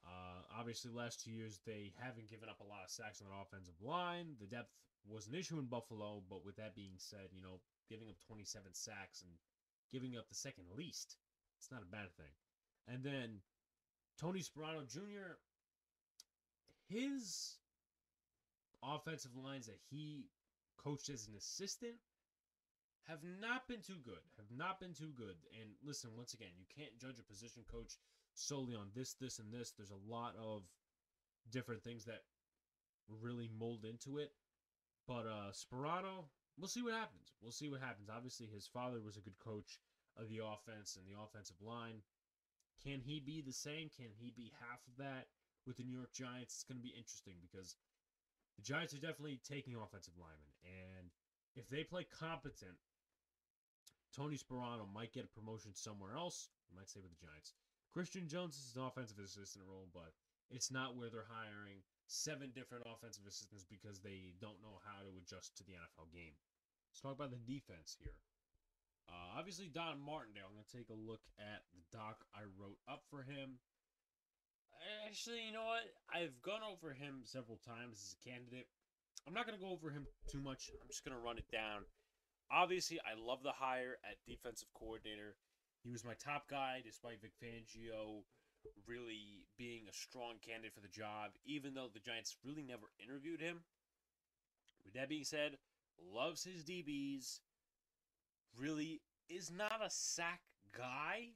[0.05, 3.41] Uh, obviously, last two years they haven't given up a lot of sacks on the
[3.41, 4.35] offensive line.
[4.39, 4.73] The depth
[5.07, 7.59] was an issue in Buffalo, but with that being said, you know,
[7.89, 9.31] giving up 27 sacks and
[9.91, 11.17] giving up the second least,
[11.57, 12.33] it's not a bad thing.
[12.87, 13.39] And then
[14.19, 15.37] Tony Sparano Jr.,
[16.89, 17.57] his
[18.83, 20.25] offensive lines that he
[20.83, 21.95] coached as an assistant
[23.07, 24.21] have not been too good.
[24.37, 25.35] Have not been too good.
[25.59, 27.97] And listen, once again, you can't judge a position coach
[28.35, 29.71] solely on this, this, and this.
[29.71, 30.63] There's a lot of
[31.51, 32.21] different things that
[33.21, 34.31] really mold into it.
[35.07, 37.33] But uh Sparano, we'll see what happens.
[37.41, 38.09] We'll see what happens.
[38.09, 39.79] Obviously, his father was a good coach
[40.17, 42.01] of the offense and the offensive line.
[42.83, 43.89] Can he be the same?
[43.95, 45.27] Can he be half of that
[45.65, 46.55] with the New York Giants?
[46.55, 47.75] It's going to be interesting because
[48.57, 50.53] the Giants are definitely taking offensive linemen.
[50.63, 51.09] And
[51.55, 52.77] if they play competent,
[54.15, 56.49] Tony Sparano might get a promotion somewhere else.
[56.69, 57.53] You might stay with the Giants.
[57.91, 60.15] Christian Jones is an offensive assistant role, but
[60.51, 65.11] it's not where they're hiring seven different offensive assistants because they don't know how to
[65.15, 66.35] adjust to the NFL game.
[66.91, 68.15] Let's talk about the defense here.
[69.07, 70.47] Uh, obviously, Don Martindale.
[70.47, 73.59] I'm going to take a look at the doc I wrote up for him.
[75.05, 75.85] Actually, you know what?
[76.09, 78.67] I've gone over him several times as a candidate.
[79.27, 80.71] I'm not going to go over him too much.
[80.81, 81.85] I'm just going to run it down.
[82.51, 85.35] Obviously, I love the hire at defensive coordinator.
[85.83, 88.23] He was my top guy, despite Vic Fangio
[88.87, 93.41] really being a strong candidate for the job, even though the Giants really never interviewed
[93.41, 93.61] him.
[94.85, 95.57] With that being said,
[96.13, 97.39] loves his DBs,
[98.59, 100.41] really is not a sack
[100.75, 101.29] guy.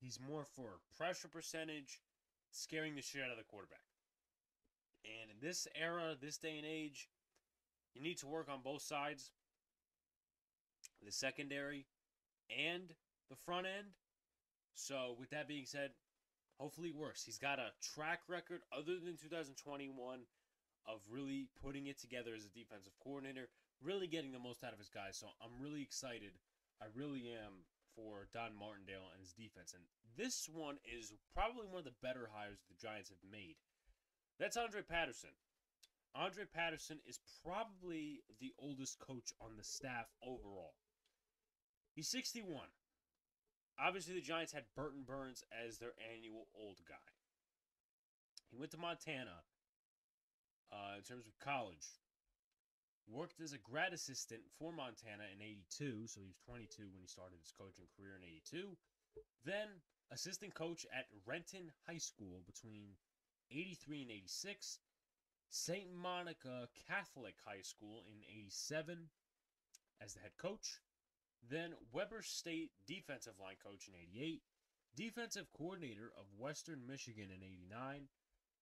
[0.00, 2.00] He's more for pressure percentage,
[2.54, 3.84] scaring the shit out of the quarterback.
[5.04, 7.08] And in this era, this day and age,
[7.94, 9.30] you need to work on both sides
[11.04, 11.86] the secondary
[12.48, 12.94] and
[13.28, 13.88] the front end.
[14.74, 15.90] So, with that being said,
[16.58, 17.22] hopefully it works.
[17.22, 20.20] He's got a track record other than 2021
[20.86, 23.48] of really putting it together as a defensive coordinator,
[23.82, 25.16] really getting the most out of his guys.
[25.16, 26.32] So, I'm really excited.
[26.80, 29.74] I really am for Don Martindale and his defense.
[29.74, 29.84] And
[30.16, 33.56] this one is probably one of the better hires the Giants have made.
[34.38, 35.34] That's Andre Patterson.
[36.14, 40.74] Andre Patterson is probably the oldest coach on the staff overall.
[41.94, 42.68] He's 61.
[43.78, 46.94] Obviously, the Giants had Burton Burns as their annual old guy.
[48.50, 49.42] He went to Montana
[50.72, 51.86] uh, in terms of college.
[53.06, 57.06] Worked as a grad assistant for Montana in 82, so he was 22 when he
[57.06, 58.76] started his coaching career in 82.
[59.44, 59.68] Then,
[60.10, 62.96] assistant coach at Renton High School between
[63.50, 64.78] 83 and 86.
[65.50, 65.94] St.
[65.94, 69.10] Monica Catholic High School in 87
[70.02, 70.80] as the head coach.
[71.48, 74.42] Then Weber State defensive line coach in 88,
[74.96, 78.08] defensive coordinator of Western Michigan in 89,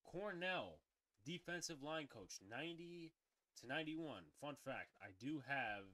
[0.05, 0.81] Cornell
[1.25, 3.13] defensive line coach 90
[3.61, 4.23] to 91.
[4.41, 5.85] Fun fact, I do have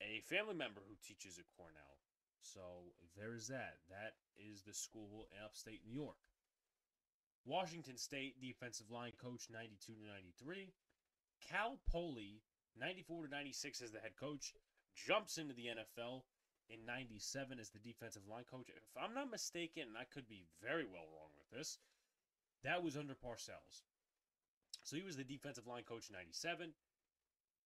[0.00, 2.00] a family member who teaches at Cornell.
[2.42, 3.78] So there's that.
[3.88, 6.18] That is the school in upstate New York.
[7.44, 10.06] Washington State defensive line coach 92 to
[10.42, 10.72] 93.
[11.48, 12.42] Cal Poly
[12.78, 14.54] 94 to 96 as the head coach
[14.94, 16.22] jumps into the NFL
[16.70, 18.68] in 97 as the defensive line coach.
[18.68, 21.78] If I'm not mistaken, and I could be very well wrong with this,
[22.64, 23.82] that was under Parcells.
[24.82, 26.72] So he was the defensive line coach in 97.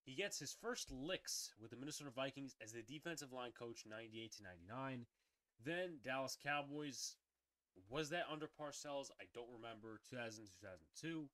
[0.04, 4.32] He gets his first licks with the Minnesota Vikings as the defensive line coach 98
[4.36, 5.06] to 99.
[5.64, 7.16] Then Dallas Cowboys.
[7.90, 9.10] Was that under Parcells?
[9.20, 10.00] I don't remember.
[10.08, 11.28] 2000 2002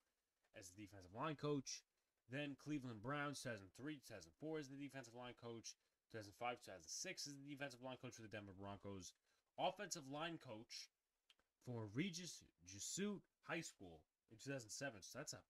[0.59, 1.83] as the defensive line coach.
[2.31, 5.77] Then Cleveland Browns, 2003, 2004 as the defensive line coach.
[6.13, 9.13] 2005, 2006 as the defensive line coach for the Denver Broncos.
[9.59, 10.89] Offensive line coach
[11.67, 15.03] for Regis Jesuit High School in 2007.
[15.03, 15.45] So that's a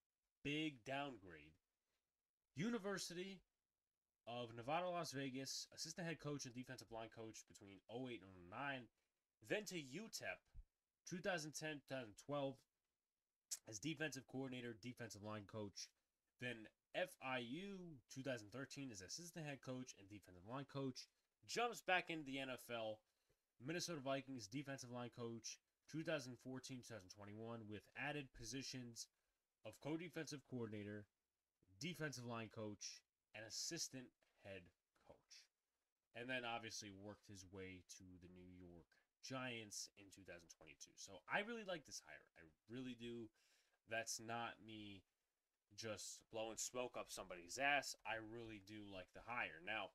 [0.44, 1.54] big downgrade.
[2.54, 3.40] University
[4.26, 8.82] of Nevada, Las Vegas, assistant head coach and defensive line coach between 08 and 09.
[9.48, 10.38] Then to UTEP,
[11.08, 12.54] 2010 2012,
[13.68, 15.88] as defensive coordinator, defensive line coach.
[16.40, 16.66] Then
[16.96, 21.06] FIU 2013 as assistant head coach and defensive line coach.
[21.48, 22.96] Jumps back into the NFL.
[23.64, 25.58] Minnesota Vikings defensive line coach
[25.90, 29.06] 2014 2021 with added positions
[29.66, 31.06] of co defensive coordinator,
[31.80, 33.02] defensive line coach,
[33.34, 34.06] and assistant
[34.44, 34.62] head
[35.06, 35.46] coach.
[36.14, 38.86] And then obviously worked his way to the New York
[39.24, 40.92] Giants in 2022.
[40.96, 42.26] So I really like this hire.
[42.36, 43.30] I really do.
[43.88, 45.02] That's not me
[45.76, 47.96] just blowing smoke up somebody's ass.
[48.06, 49.62] I really do like the hire.
[49.64, 49.90] Now,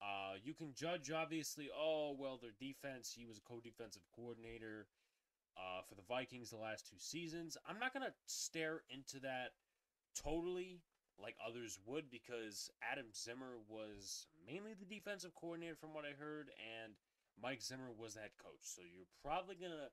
[0.00, 1.68] uh, you can judge obviously.
[1.74, 3.12] Oh well, their defense.
[3.16, 4.86] He was a co-defensive coordinator
[5.60, 7.56] uh, for the Vikings the last two seasons.
[7.68, 9.52] I'm not gonna stare into that
[10.16, 10.80] totally
[11.20, 16.48] like others would because Adam Zimmer was mainly the defensive coordinator from what I heard,
[16.80, 16.94] and
[17.36, 18.64] Mike Zimmer was the head coach.
[18.64, 19.92] So you're probably gonna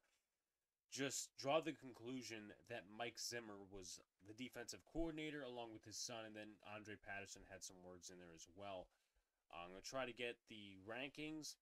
[0.90, 6.24] just draw the conclusion that Mike Zimmer was the defensive coordinator along with his son,
[6.26, 8.88] and then Andre Patterson had some words in there as well.
[9.52, 11.56] I'm going to try to get the rankings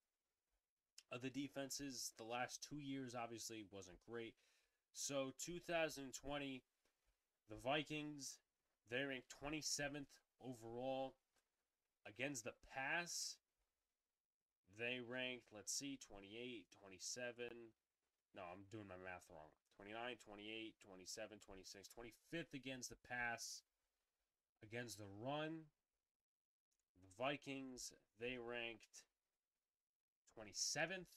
[1.12, 2.12] of the defenses.
[2.18, 4.34] The last two years obviously wasn't great.
[4.94, 6.64] So 2020,
[7.50, 8.40] the Vikings,
[8.90, 10.08] they ranked 27th
[10.42, 11.16] overall
[12.08, 13.38] against the pass.
[14.78, 17.48] They ranked, let's see, 28, 27,
[18.36, 19.48] no, I'm doing my math wrong.
[19.80, 23.64] 29, 28, 27, 26, 25th against the pass.
[24.64, 25.72] Against the run,
[27.00, 29.04] the Vikings, they ranked
[30.38, 31.10] 27th.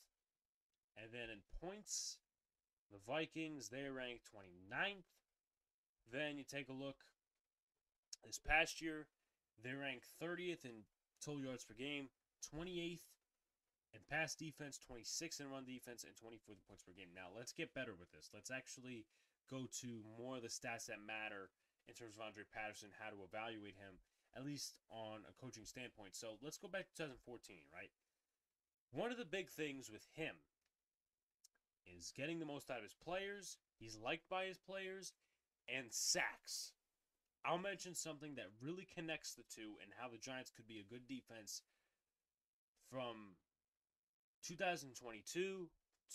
[0.97, 2.19] And then in points,
[2.91, 5.11] the Vikings, they rank 29th.
[6.11, 6.97] Then you take a look
[8.25, 9.07] this past year,
[9.63, 10.87] they rank 30th in
[11.25, 12.09] total yards per game,
[12.55, 13.07] 28th
[13.95, 17.09] in pass defense, 26th in run defense, and 24th points per game.
[17.15, 18.31] Now, let's get better with this.
[18.35, 19.07] Let's actually
[19.51, 21.49] go to more of the stats that matter
[21.89, 23.97] in terms of Andre Patterson, how to evaluate him,
[24.37, 26.13] at least on a coaching standpoint.
[26.13, 27.89] So let's go back to 2014, right?
[28.93, 30.35] One of the big things with him
[31.97, 33.57] is getting the most out of his players.
[33.79, 35.13] He's liked by his players
[35.69, 36.73] and sacks.
[37.45, 40.91] I'll mention something that really connects the two and how the Giants could be a
[40.91, 41.63] good defense
[42.91, 43.37] from
[44.47, 45.69] 2022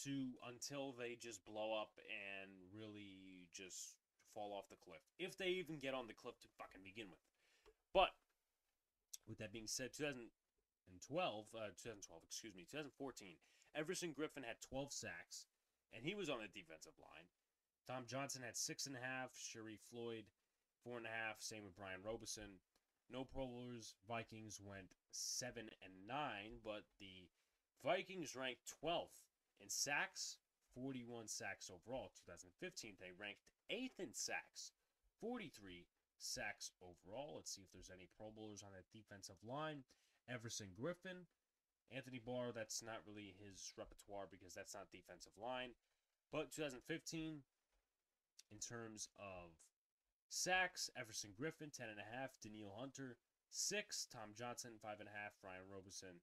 [0.03, 0.11] to
[0.49, 3.95] until they just blow up and really just
[4.33, 5.01] fall off the cliff.
[5.19, 7.21] If they even get on the cliff to fucking begin with.
[7.93, 8.09] But
[9.27, 9.93] with that being said,
[10.87, 13.35] 2012, uh, 2012, excuse me, 2014,
[13.75, 15.47] Everson Griffen had 12 sacks,
[15.93, 17.27] and he was on the defensive line.
[17.87, 19.35] Tom Johnson had six and a half.
[19.35, 20.23] Sharrif Floyd
[20.83, 21.41] four and a half.
[21.41, 22.59] Same with Brian Robison.
[23.09, 23.95] No Pro Bowlers.
[24.07, 27.27] Vikings went seven and nine, but the
[27.83, 29.27] Vikings ranked 12th
[29.59, 30.37] in sacks,
[30.75, 32.11] 41 sacks overall.
[32.25, 34.71] 2015, they ranked eighth in sacks,
[35.19, 35.85] 43
[36.17, 37.35] sacks overall.
[37.35, 39.83] Let's see if there's any Pro Bowlers on that defensive line.
[40.29, 41.25] Everson Griffen.
[41.91, 45.71] Anthony Barr, that's not really his repertoire because that's not defensive line.
[46.31, 47.43] But 2015,
[48.51, 49.51] in terms of
[50.29, 52.41] Sacks, Everson Griffen, 10.5.
[52.41, 53.17] Danielle Hunter,
[53.51, 54.07] 6.
[54.11, 55.05] Tom Johnson, 5.5.
[55.41, 56.21] Brian Robison,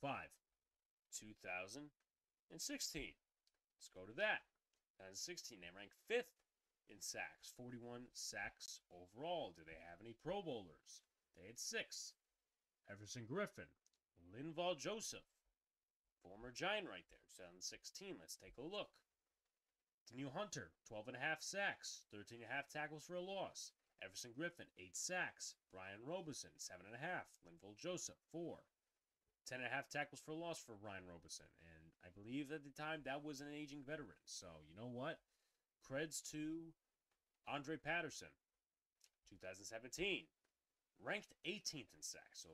[0.00, 0.30] 5.
[1.10, 3.02] 2016.
[3.74, 4.46] Let's go to that.
[5.02, 6.30] 2016, they ranked 5th
[6.88, 9.52] in sacks, 41 sacks overall.
[9.56, 11.02] Do they have any Pro Bowlers?
[11.36, 12.14] They had 6.
[12.88, 13.68] Everson Griffen,
[14.30, 15.26] Linval Joseph,
[16.22, 18.16] former Giant right there, 2016.
[18.20, 18.90] Let's take a look.
[20.08, 23.72] Danielle Hunter, 12 and a half sacks, 13 and a half tackles for a loss.
[24.02, 25.54] Everson Griffen, 8 sacks.
[25.72, 27.26] Brian Robison, 7 and.
[27.46, 28.58] Linval Joseph, 4.
[29.46, 31.46] 10 and a half tackles for a loss for Brian Robison.
[31.62, 34.20] And I believe at the time that was an aging veteran.
[34.24, 35.18] So, you know what?
[35.84, 36.72] Creds to
[37.48, 38.28] Andre Patterson,
[39.28, 40.24] 2017.
[41.04, 42.44] Ranked 18th in sacks.
[42.44, 42.50] So,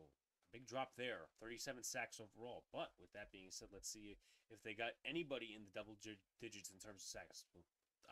[0.53, 1.27] big drop there.
[1.41, 2.65] 37 sacks overall.
[2.73, 4.17] But with that being said, let's see
[4.51, 5.99] if they got anybody in the double
[6.41, 7.45] digits in terms of sacks.
[7.55, 7.65] Well,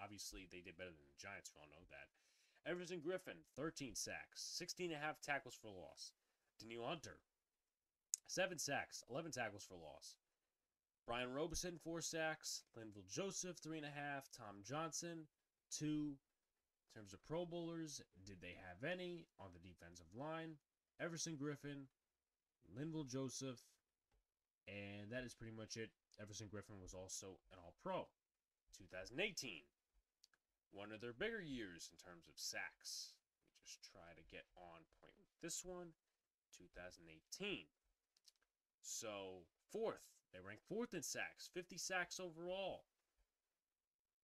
[0.03, 1.53] obviously, they did better than the Giants.
[1.55, 2.11] We all know that.
[2.67, 6.13] Everson Griffen, 13 sacks, 16 and a half tackles for loss.
[6.59, 7.19] Danielle Hunter,
[8.27, 10.17] 7 sacks, 11 tackles for loss.
[11.07, 12.63] Brian Robison, 4 sacks.
[12.79, 13.83] Linval Joseph, 3.5.
[14.37, 15.27] Tom Johnson,
[15.79, 16.15] 2.
[16.95, 20.55] In terms of Pro Bowlers, did they have any on the defensive line?
[21.01, 21.91] Everson Griffen,
[22.71, 23.59] Linval Joseph,
[24.69, 25.91] and that is pretty much it
[26.23, 28.07] Everson Griffen was also an All Pro.
[28.79, 29.63] 2018,
[30.71, 33.11] one of their bigger years in terms of sacks.
[33.51, 35.91] Let me just try to get on point with this one.
[36.57, 37.67] 2018.
[38.83, 39.43] So,
[39.73, 40.07] fourth.
[40.33, 42.85] They ranked fourth in sacks, 50 sacks overall.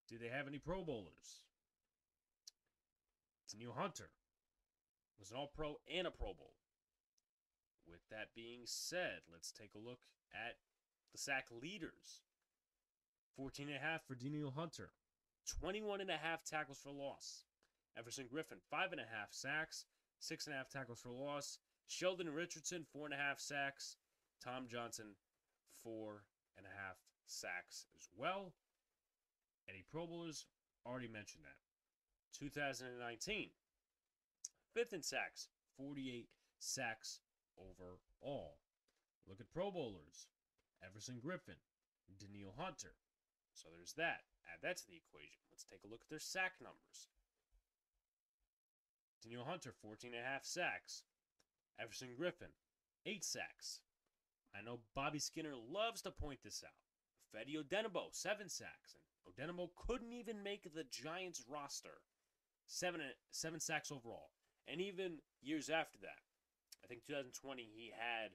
[0.09, 1.43] Do they have any Pro Bowlers?
[3.51, 4.11] Danielle Hunter
[5.19, 6.55] was an All Pro and a Pro Bowl.
[7.87, 10.01] With that being said, let's take a look
[10.33, 10.57] at
[11.13, 12.23] the sack leaders
[13.37, 14.91] 14 and a half for Danielle Hunter,
[15.61, 17.45] 21 and a half tackles for loss.
[17.99, 18.29] Everson
[19.01, 19.87] a half sacks,
[20.21, 21.59] six and a half tackles for loss.
[21.89, 23.97] Sheldon Richardson, four and a half sacks.
[24.45, 25.17] Tom Johnson,
[25.83, 26.25] four
[26.57, 26.97] and a half
[27.27, 28.53] sacks as well.
[29.69, 30.47] Any Pro Bowlers?
[30.87, 31.70] Already mentioned that.
[32.39, 33.51] 2019,
[34.75, 36.29] fifth in sacks, 48
[36.59, 37.21] sacks
[37.59, 38.59] overall.
[39.29, 40.29] Look at Pro Bowlers.
[40.85, 41.61] Everson Griffen,
[42.19, 42.95] Danielle Hunter.
[43.53, 44.25] So there's that.
[44.49, 45.43] Add that to the equation.
[45.51, 47.09] Let's take a look at their sack numbers.
[49.23, 51.05] Danielle Hunter, 14 and a half sacks.
[51.79, 52.53] Everson Griffen,
[53.05, 53.81] 8 sacks.
[54.55, 56.73] I know Bobby Skinner loves to point this out.
[57.33, 58.95] Fede Odenigbo, 7 sacks.
[58.95, 62.01] And Odenigbo couldn't even make the Giants roster.
[62.71, 63.01] 7,
[63.31, 64.31] seven sacks overall.
[64.71, 66.23] And even years after that,
[66.85, 68.31] I think 2020, he had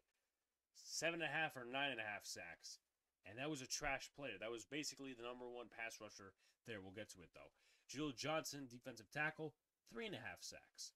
[0.75, 2.79] seven and a half or nine and a half sacks.
[3.25, 4.35] And that was a trash player.
[4.39, 6.35] That was basically the number one pass rusher
[6.67, 6.83] there.
[6.83, 7.55] We'll get to it though.
[7.87, 9.55] Jaleel Johnson, defensive tackle,
[9.89, 10.91] three and a half sacks.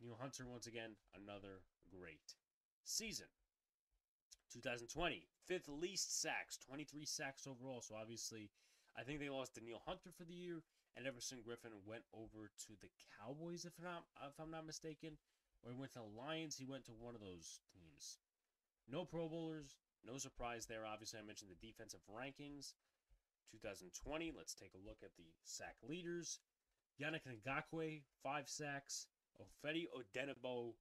[0.00, 2.34] Neil Hunter, once again, another great
[2.84, 3.28] season.
[4.52, 7.80] 2020, fifth least sacks, 23 sacks overall.
[7.80, 8.50] So obviously,
[8.96, 10.62] I think they lost Danielle Hunter for the year,
[10.96, 15.16] and Everson Griffen went over to the Cowboys, if not if I'm not mistaken,
[15.62, 16.56] or he went to the Lions.
[16.56, 18.18] He went to one of those teams.
[18.88, 20.84] No Pro Bowlers, No surprise there.
[20.84, 22.74] Obviously, I mentioned the defensive rankings.
[23.52, 26.40] 2020, let's take a look at the sack leaders.
[27.00, 29.06] Yannick Ngakoue, five sacks.
[29.38, 30.74] Ifeadi Odenigbo,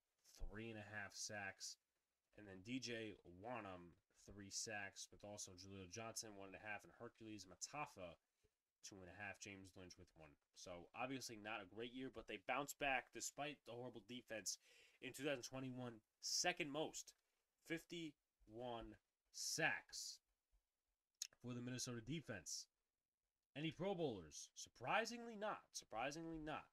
[0.50, 1.78] three and a half sacks.
[2.38, 3.94] And then DJ Wonnum,
[4.26, 8.18] three sacks, with also Jaleel Johnson, one and a half, and Hercules Mataafa,
[8.88, 9.40] two and a half.
[9.40, 10.30] James Lynch with one.
[10.56, 14.58] So obviously not a great year, but they bounced back despite the horrible defense
[15.02, 17.14] in 2021, second most,
[17.68, 18.14] 51
[19.34, 20.20] sacks
[21.42, 22.66] for the Minnesota defense.
[23.56, 24.50] Any Pro Bowlers?
[24.56, 25.60] Surprisingly not.
[25.74, 26.64] Surprisingly not.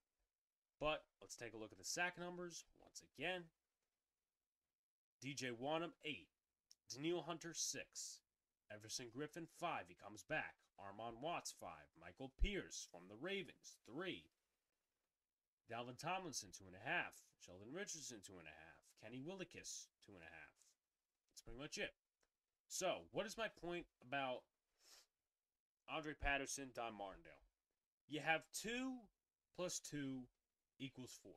[0.81, 3.45] But let's take a look at the sack numbers once again.
[5.25, 6.29] DJ Wonnum, 8.
[6.95, 8.21] Danielle Hunter, 6.
[8.73, 9.85] Everson Griffen, 5.
[9.89, 10.55] He comes back.
[10.79, 11.71] Armon Watts, 5.
[12.01, 14.25] Michael Pierce from the Ravens, 3.
[15.71, 16.79] Dalvin Tomlinson, 2.5.
[17.45, 18.47] Sheldon Richardson, 2.5.
[19.03, 20.23] Kenny Willekes, 2.5.
[20.23, 21.95] That's pretty much it.
[22.69, 24.43] So, what is my point about
[25.91, 27.47] Andre Patterson, Don Martindale?
[28.09, 28.97] You have 2
[29.57, 30.23] plus 2
[30.79, 31.33] equals 4.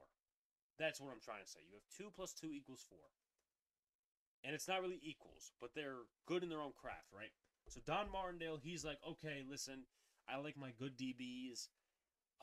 [0.80, 1.60] That's what I'm trying to say.
[1.68, 2.98] You have 2 plus 2 equals 4.
[4.44, 7.32] And it's not really equals, but they're good in their own craft, right?
[7.68, 9.84] So Don Martindale, he's like, okay, listen,
[10.28, 11.68] I like my good DBs.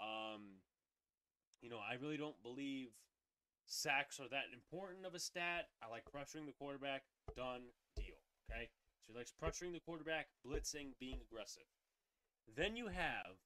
[0.01, 0.63] Um,
[1.61, 2.89] you know, I really don't believe
[3.67, 5.69] sacks are that important of a stat.
[5.83, 7.03] I like pressuring the quarterback.
[7.37, 7.63] Done
[7.97, 8.17] deal.
[8.51, 8.71] Okay?
[9.03, 11.69] So he likes pressuring the quarterback, blitzing, being aggressive.
[12.57, 13.37] Then you have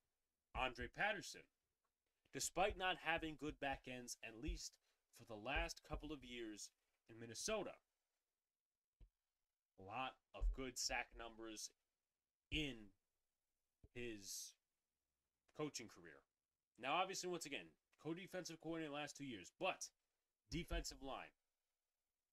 [0.55, 1.43] Andre Patterson.
[2.33, 4.73] Despite not having good back ends, at least
[5.19, 6.71] for the last couple of years
[7.11, 7.73] in Minnesota,
[9.81, 11.71] a lot of good sack numbers
[12.51, 12.75] in
[13.95, 14.53] his
[15.57, 16.21] coaching career.
[16.81, 17.67] Now, obviously, once again,
[18.03, 19.89] co defensive coordinator last two years, but
[20.51, 21.33] defensive line.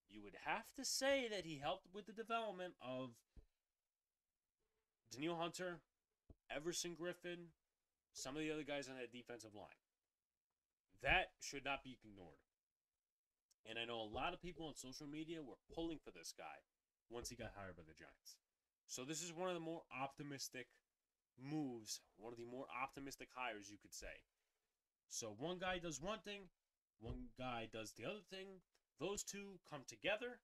[0.09, 3.11] You would have to say that he helped with the development of
[5.11, 5.79] Danielle Hunter,
[6.49, 7.53] Everson Griffen,
[8.13, 9.79] some of the other guys on that defensive line.
[11.03, 12.41] That should not be ignored.
[13.69, 16.65] And I know a lot of people on social media were pulling for this guy
[17.09, 18.37] once he got hired by the Giants.
[18.87, 20.67] So this is one of the more optimistic
[21.37, 24.25] moves, one of the more optimistic hires you could say.
[25.09, 26.49] So one guy does one thing,
[27.01, 28.61] one guy does the other thing.
[28.99, 30.41] Those two come together,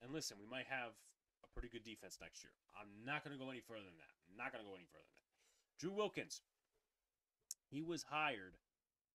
[0.00, 0.96] and listen, we might have
[1.44, 2.54] a pretty good defense next year.
[2.72, 4.14] I'm not going to go any further than that.
[4.26, 5.36] I'm not going to go any further than that.
[5.78, 6.40] Drew Wilkins,
[7.68, 8.56] he was hired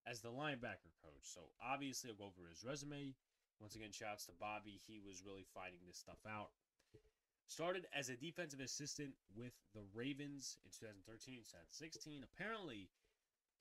[0.06, 1.26] as the linebacker coach.
[1.26, 3.16] So obviously, I'll go over his resume.
[3.60, 4.80] Once again, shouts to Bobby.
[4.86, 6.54] He was really fighting this stuff out.
[7.48, 12.20] Started as a defensive assistant with the Ravens in 2013 2016.
[12.20, 12.92] Apparently,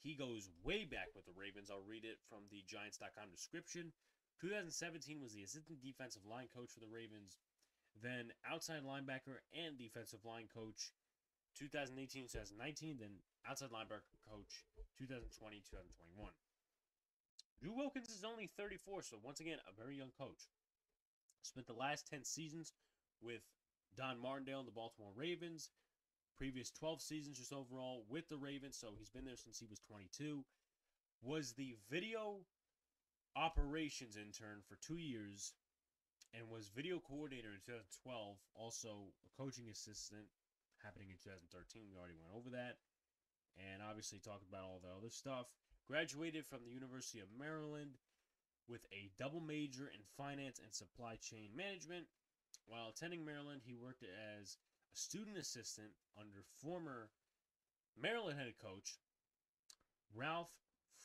[0.04, 1.72] he goes way back with the Ravens.
[1.72, 3.96] I'll read it from the Giants.com description.
[4.44, 7.40] 2017 was the assistant defensive line coach for the Ravens,
[8.04, 10.94] then outside linebacker and defensive line coach
[11.58, 14.68] 2018 2019, then outside linebacker coach
[15.00, 16.30] 2020 2021.
[17.58, 20.52] Drew Wilkins is only 34, so once again, a very young coach.
[21.42, 22.74] Spent the last 10 seasons
[23.24, 23.42] with
[23.98, 25.70] Don Martindale the Baltimore Ravens.
[26.38, 29.80] Previous 12 seasons just overall with the Ravens, so he's been there since he was
[29.90, 30.46] 22.
[31.24, 32.46] Was the video
[33.36, 35.54] operations intern for two years
[36.38, 40.30] and was video coordinator in 2012, also a coaching assistant
[40.84, 41.90] happening in 2013.
[41.90, 42.78] We already went over that.
[43.58, 45.50] And obviously talked about all the other stuff.
[45.90, 47.98] Graduated from the University of Maryland
[48.70, 52.06] with a double major in finance and supply chain management
[52.68, 54.58] while attending Maryland, he worked as
[54.94, 57.10] a student assistant under former
[57.96, 59.00] Maryland head coach
[60.14, 60.52] Ralph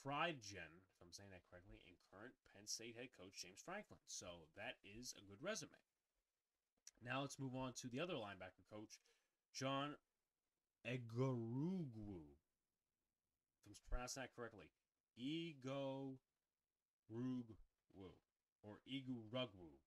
[0.03, 3.99] Friedgen, if I'm saying that correctly, and current Penn State head coach James Franklin.
[4.07, 5.79] So that is a good resume.
[7.03, 8.99] Now let's move on to the other linebacker coach,
[9.55, 9.95] John
[10.87, 12.23] Egorugwu.
[13.67, 14.71] If I'm pronouncing that correctly,
[15.17, 16.19] Ego
[17.11, 18.11] Rugwu
[18.63, 19.82] or Igu Rugwu.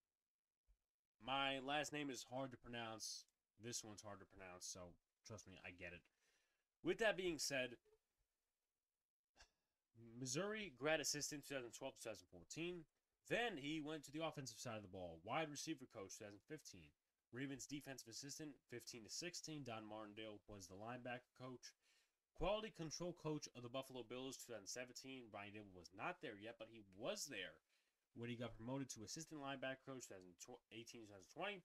[1.25, 3.25] My last name is hard to pronounce.
[3.57, 4.93] This one's hard to pronounce, so
[5.25, 6.05] trust me, I get it.
[6.83, 7.77] With that being said,
[10.19, 12.85] Missouri grad assistant 2012 2014.
[13.27, 16.93] Then he went to the offensive side of the ball, wide receiver coach 2015.
[17.33, 19.63] Ravens defensive assistant 15 to 16.
[19.65, 21.73] Don Martindale was the linebacker coach.
[22.37, 25.23] Quality control coach of the Buffalo Bills 2017.
[25.31, 27.57] Brian Daboll was not there yet, but he was there
[28.15, 31.61] when he got promoted to assistant linebacker coach 2018 2020.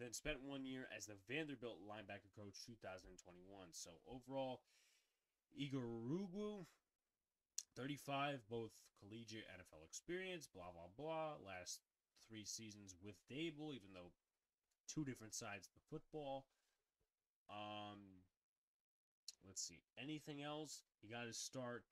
[0.00, 3.20] Then spent one year as the Vanderbilt linebacker coach 2021.
[3.76, 4.64] So overall,
[5.52, 6.64] Igor Rugwu,
[7.76, 11.36] 35, both collegiate NFL experience, blah, blah, blah.
[11.44, 11.80] Last
[12.26, 14.12] three seasons with Daboll, even though
[14.88, 16.46] two different sides of the football.
[17.50, 18.24] Um,
[19.46, 19.82] let's see.
[20.00, 20.82] Anything else?
[21.02, 21.84] He got his start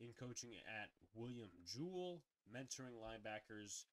[0.00, 3.84] in coaching at William Jewell, mentoring linebackers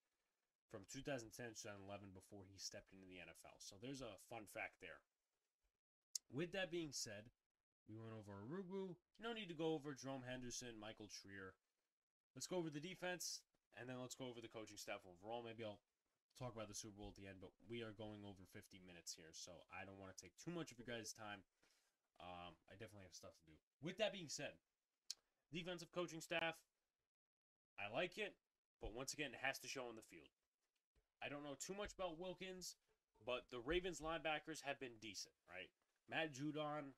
[0.69, 3.57] from 2010 to 2011 before he stepped into the NFL.
[3.57, 5.01] So there's a fun fact there.
[6.29, 7.29] With that being said,
[7.89, 8.93] we went over Urugu.
[9.17, 11.57] No need to go over Jerome Henderson, Michael Treier.
[12.37, 13.41] Let's go over the defense,
[13.73, 15.41] and then let's go over the coaching staff overall.
[15.41, 15.81] Maybe I'll
[16.37, 19.17] talk about the Super Bowl at the end, but we are going over 50 minutes
[19.17, 21.41] here, so I don't want to take too much of your guys' time.
[22.21, 23.57] Um, I definitely have stuff to do.
[23.81, 24.53] With that being said,
[25.49, 26.61] defensive coaching staff,
[27.79, 28.35] I like it,
[28.81, 30.29] but once again, it has to show on the field.
[31.23, 32.75] I don't know too much about Wilkins,
[33.25, 35.71] but the Ravens linebackers have been decent, right?
[36.09, 36.95] Matt Judon,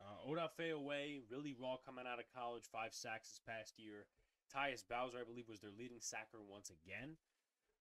[0.00, 4.06] uh, Odafe Oweh, really raw coming out of college, five sacks this past year.
[4.50, 7.16] Tyus Bowser, I believe, was their leading sacker once again.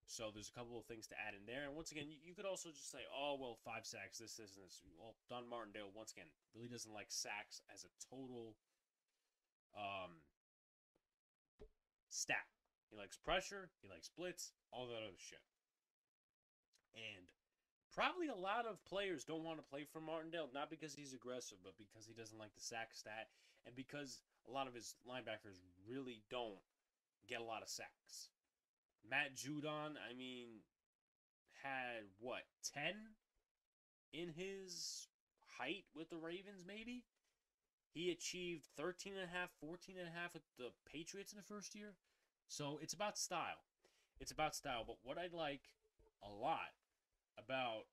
[0.08, 1.64] So there's a couple of things to add in there.
[1.64, 4.56] And once again, you, you could also just say, oh, well, five sacks, this, this,
[4.58, 4.84] and this.
[5.00, 8.56] Well, Don Martindale, once again, really doesn't like sacks as a total
[9.78, 10.20] um,
[12.14, 12.46] stat.
[12.90, 15.42] He likes pressure, he likes blitz, all that other shit.
[16.94, 17.26] And
[17.92, 21.58] probably a lot of players don't want to play for Martindale, not because he's aggressive,
[21.64, 23.30] but because he doesn't like the sack stat,
[23.66, 25.58] and because a lot of his linebackers
[25.90, 26.62] really don't
[27.28, 28.30] get a lot of sacks.
[29.10, 30.62] Matt Judon, I mean,
[31.64, 32.44] had what,
[32.74, 32.94] 10
[34.14, 35.08] in his
[35.58, 37.04] height with the Ravens, maybe?
[37.94, 41.44] He achieved 13 and a half, 14 and a half with the Patriots in the
[41.44, 41.94] first year.
[42.48, 43.62] So it's about style.
[44.20, 44.84] It's about style.
[44.86, 45.62] But what I like
[46.24, 46.74] a lot
[47.38, 47.86] about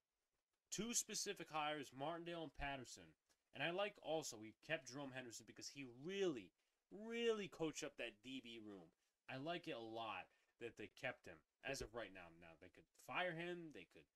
[0.71, 3.13] two specific hires, Martindale and Patterson.
[3.55, 6.51] And I like also we kept Jerome Henderson because he really,
[6.91, 8.89] really coached up that DB room.
[9.29, 10.31] I like it a lot
[10.61, 11.37] that they kept him
[11.69, 12.31] as of right now.
[12.41, 14.07] Now they could fire him, they could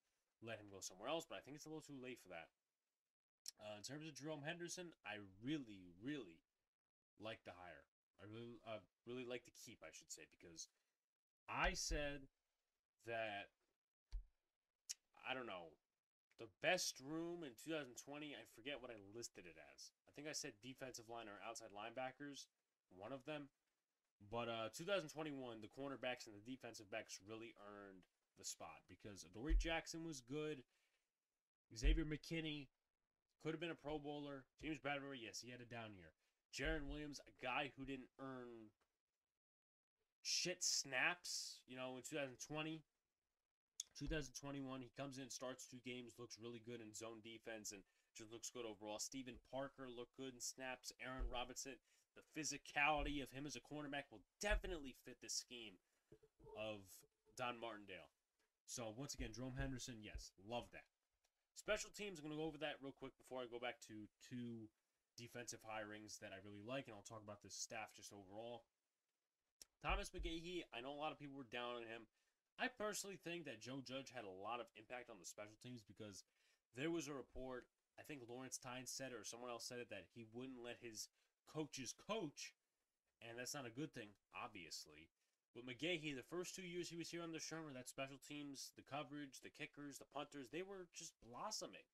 [0.40, 2.48] let him go somewhere else, but I think it's a little too late for that.
[3.60, 6.42] Uh, in terms of Jerome Henderson, I really, really
[7.20, 7.86] like the hire.
[8.20, 10.68] I really, uh, really like the keep, I should say, because
[11.48, 12.28] I said
[13.06, 13.52] that
[15.24, 15.72] I don't know
[16.38, 18.34] the best room in 2020.
[18.34, 19.94] I forget what I listed it as.
[20.08, 22.46] I think I said defensive line or outside linebackers,
[22.90, 23.48] one of them.
[24.30, 28.02] But uh, 2021, the cornerbacks and the defensive backs really earned
[28.38, 30.62] the spot because Adoree Jackson was good.
[31.76, 32.68] Xavier McKinney
[33.44, 34.48] could have been a Pro Bowler.
[34.64, 36.16] James Bradberry, yes, he had a down year.
[36.48, 38.72] Jarren Williams, a guy who didn't earn
[40.22, 42.80] shit snaps, you know, in 2020.
[44.00, 47.82] 2021, he comes in, starts two games, looks really good in zone defense, and
[48.16, 48.98] just looks good overall.
[48.98, 50.90] Steven Parker looked good in snaps.
[51.04, 51.76] Aaron Robinson,
[52.16, 55.76] the physicality of him as a cornerback will definitely fit the scheme
[56.56, 56.80] of
[57.36, 58.08] Don Martindale.
[58.66, 60.93] So once again, Jerome Henderson, yes, love that.
[61.54, 64.10] Special teams, I'm going to go over that real quick before I go back to
[64.26, 64.66] two
[65.14, 68.66] defensive hirings that I really like, and I'll talk about this staff just overall.
[69.78, 72.10] Thomas McGaughey, I know a lot of people were down on him.
[72.58, 75.82] I personally think that Joe Judge had a lot of impact on the special teams
[75.86, 76.26] because
[76.74, 77.66] there was a report,
[77.98, 80.82] I think Lawrence Tynes said it or someone else said it, that he wouldn't let
[80.82, 81.08] his
[81.46, 82.54] coaches coach,
[83.22, 85.10] and that's not a good thing, obviously.
[85.54, 88.72] But McGaughey, the first two years he was here on the Shurmur, that special teams,
[88.76, 91.86] the coverage, the kickers, the punters, they were just blossoming.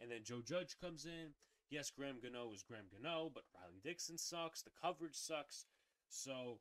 [0.00, 1.34] And then Joe Judge comes in.
[1.68, 4.62] Yes, Graham Gano is Graham Gano, but Riley Dixon sucks.
[4.62, 5.66] The coverage sucks.
[6.08, 6.58] So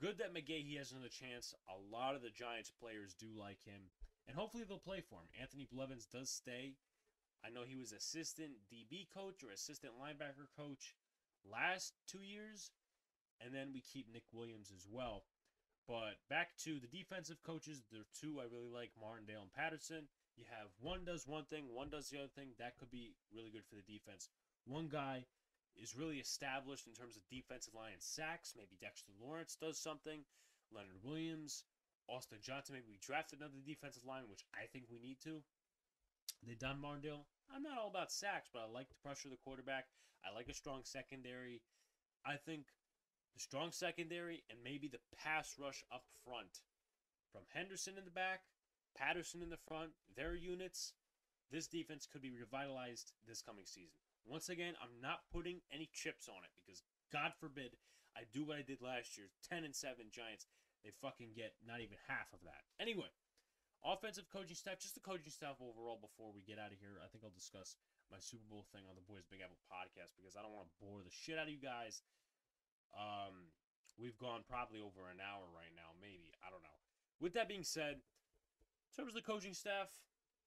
[0.00, 1.54] Good that McGaughey has another chance.
[1.70, 3.90] A lot of the Giants players do like him,
[4.26, 5.28] and hopefully they'll play for him.
[5.40, 6.74] Anthony Blevins does stay.
[7.46, 10.96] I know he was assistant DB coach or assistant linebacker coach
[11.48, 12.72] last two years,
[13.40, 15.24] and then we keep Nick Williams as well.
[15.86, 20.08] But back to the defensive coaches, there are two I really like, Martindale and Patterson.
[20.36, 22.56] You have one does one thing, one does the other thing.
[22.58, 24.28] That could be really good for the defense.
[24.66, 25.26] One guy
[25.76, 28.54] is really established in terms of defensive line and sacks.
[28.56, 30.24] Maybe Dexter Lawrence does something.
[30.72, 31.64] Leonard Williams,
[32.08, 32.74] Austin Johnson.
[32.74, 35.42] Maybe we draft another defensive line, which I think we need to.
[36.46, 37.26] They Don Martindale.
[37.54, 39.86] I'm not all about sacks, but I like to pressure the quarterback.
[40.24, 41.60] I like a strong secondary.
[42.24, 42.64] I think
[43.34, 46.62] the strong secondary and maybe the pass rush up front
[47.32, 48.46] from Henderson in the back,
[48.96, 50.94] Patterson in the front, their units.
[51.50, 53.98] This defense could be revitalized this coming season.
[54.24, 56.82] Once again, I'm not putting any chips on it because
[57.12, 57.76] God forbid
[58.16, 60.46] I do what I did last year 10 and 7 Giants.
[60.86, 62.62] They fucking get not even half of that.
[62.78, 63.10] Anyway,
[63.82, 67.02] offensive coaching staff, just the coaching staff overall before we get out of here.
[67.02, 67.76] I think I'll discuss
[68.12, 70.78] my Super Bowl thing on the Boys Big Apple podcast because I don't want to
[70.80, 72.04] bore the shit out of you guys.
[72.94, 73.50] Um,
[73.98, 76.30] we've gone probably over an hour right now, maybe.
[76.42, 76.78] I don't know.
[77.20, 79.90] With that being said, in terms of the coaching staff,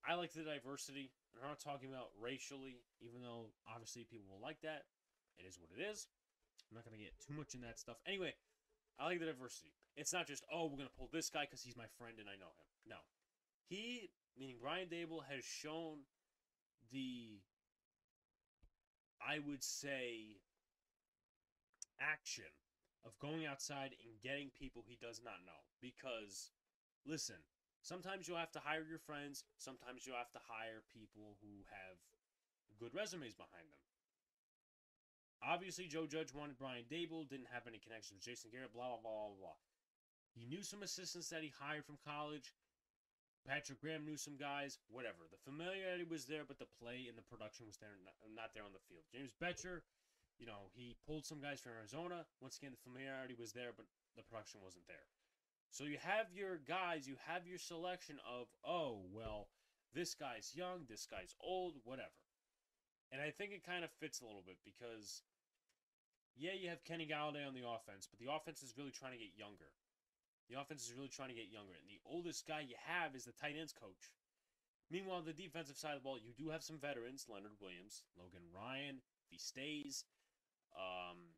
[0.08, 1.12] I like the diversity.
[1.36, 4.88] I'm not talking about racially, even though obviously people will like that.
[5.38, 6.08] It is what it is.
[6.70, 7.98] I'm not going to get too much in that stuff.
[8.08, 8.34] Anyway,
[9.00, 9.74] I like the diversity.
[9.95, 12.28] It's not just, oh, we're going to pull this guy because he's my friend and
[12.28, 12.70] I know him.
[12.88, 13.00] No.
[13.68, 16.08] He, meaning Brian Daboll, has shown
[16.91, 17.39] the,
[19.22, 20.39] I would say,
[22.00, 22.50] action
[23.06, 25.62] of going outside and getting people he does not know.
[25.82, 26.52] Because,
[27.06, 27.39] listen,
[27.82, 31.98] sometimes you'll have to hire your friends, sometimes you'll have to hire people who have
[32.80, 33.84] good resumes behind them.
[35.41, 39.02] Obviously, Joe Judge wanted Brian Daboll, didn't have any connections with Jason Garrett, blah, blah,
[39.02, 39.60] blah, blah, blah.
[40.34, 42.54] He knew some assistants that he hired from college.
[43.45, 45.24] Patrick Graham knew some guys, whatever.
[45.32, 47.95] The familiarity was there, but the play and the production was there,
[48.36, 49.08] not there on the field.
[49.08, 49.88] James Bettcher,
[50.40, 52.26] you know, he pulled some guys from Arizona.
[52.42, 53.86] Once again, the familiarity was there, but
[54.16, 55.10] the production wasn't there.
[55.70, 59.50] So you have your guys, you have your selection of, oh, well,
[59.94, 62.22] this guy's young, this guy's old, whatever.
[63.12, 65.24] And I think it kind of fits a little bit because,
[66.36, 69.22] yeah, you have Kenny Golladay on the offense, but the offense is really trying to
[69.22, 69.72] get younger.
[70.50, 71.76] The offense is really trying to get younger.
[71.76, 74.12] And the oldest guy you have is the tight ends coach.
[74.90, 78.48] Meanwhile, the defensive side of the ball, you do have some veterans Leonard Williams, Logan
[78.56, 80.06] Ryan, if he stays.
[80.78, 81.34] Um,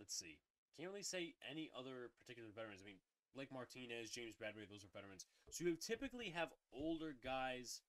[0.00, 0.40] let's see.
[0.76, 2.80] Can't really say any other particular veterans.
[2.82, 3.00] I mean,
[3.36, 5.28] Blake Martinez, James Bradberry, those are veterans.
[5.52, 7.84] So you typically have older guys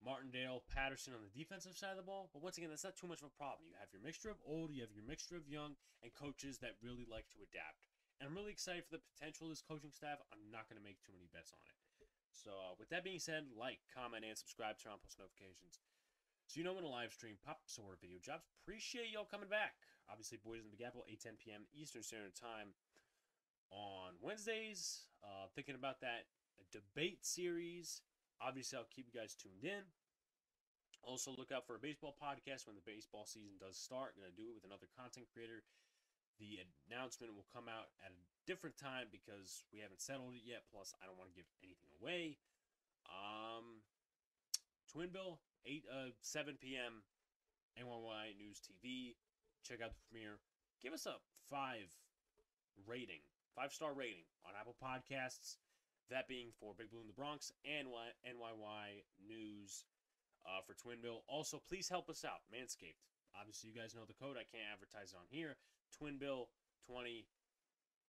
[0.00, 2.32] Martindale, Patterson on the defensive side of the ball.
[2.32, 3.68] But once again, that's not too much of a problem.
[3.68, 6.80] You have your mixture of old, you have your mixture of young, and coaches that
[6.80, 7.84] really like to adapt.
[8.16, 10.20] And I'm really excited for the potential of this coaching staff.
[10.32, 11.76] I'm not going to make too many bets on it.
[12.32, 15.76] So, uh, with that being said, like, comment, and subscribe, turn on post notifications.
[16.50, 18.50] So you know when a live stream pops or video drops.
[18.66, 19.78] Appreciate y'all coming back.
[20.10, 21.62] Obviously, Boys in the Big Apple, 8 10 p.m.
[21.70, 22.74] Eastern Standard Time
[23.70, 25.06] on Wednesdays.
[25.22, 26.26] Uh, thinking about that
[26.74, 28.02] debate series
[28.40, 29.84] Obviously, I'll keep you guys tuned in.
[31.04, 34.16] Also, look out for a baseball podcast when the baseball season does start.
[34.16, 35.60] I'm going to do it with another content creator.
[36.40, 40.64] The announcement will come out at a different time because we haven't settled it yet.
[40.72, 42.40] Plus, I don't want to give anything away.
[43.04, 43.84] Um,
[44.88, 47.02] Twinbill, 8 uh 7 p.m.
[47.78, 49.14] NYY News TV.
[49.62, 50.40] Check out the premiere.
[50.82, 51.92] Give us a five
[52.86, 53.20] rating,
[53.54, 55.56] five star rating on Apple Podcasts.
[56.10, 59.84] That being for Big Blue in the Bronx and NYY News
[60.42, 61.22] uh, for Twinbill.
[61.30, 62.98] Also, please help us out, Manscaped.
[63.38, 64.34] Obviously, you guys know the code.
[64.34, 65.54] I can't advertise it on here.
[65.94, 67.30] Twinbill20.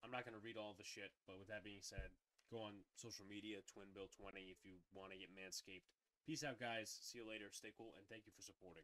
[0.02, 2.10] I'm not going to read all the shit, but with that being said,
[2.50, 5.86] go on social media, Twinbill20, if you want to get Manscaped.
[6.26, 6.98] Peace out, guys.
[7.02, 7.46] See you later.
[7.52, 8.80] Stay cool, and thank you for supporting.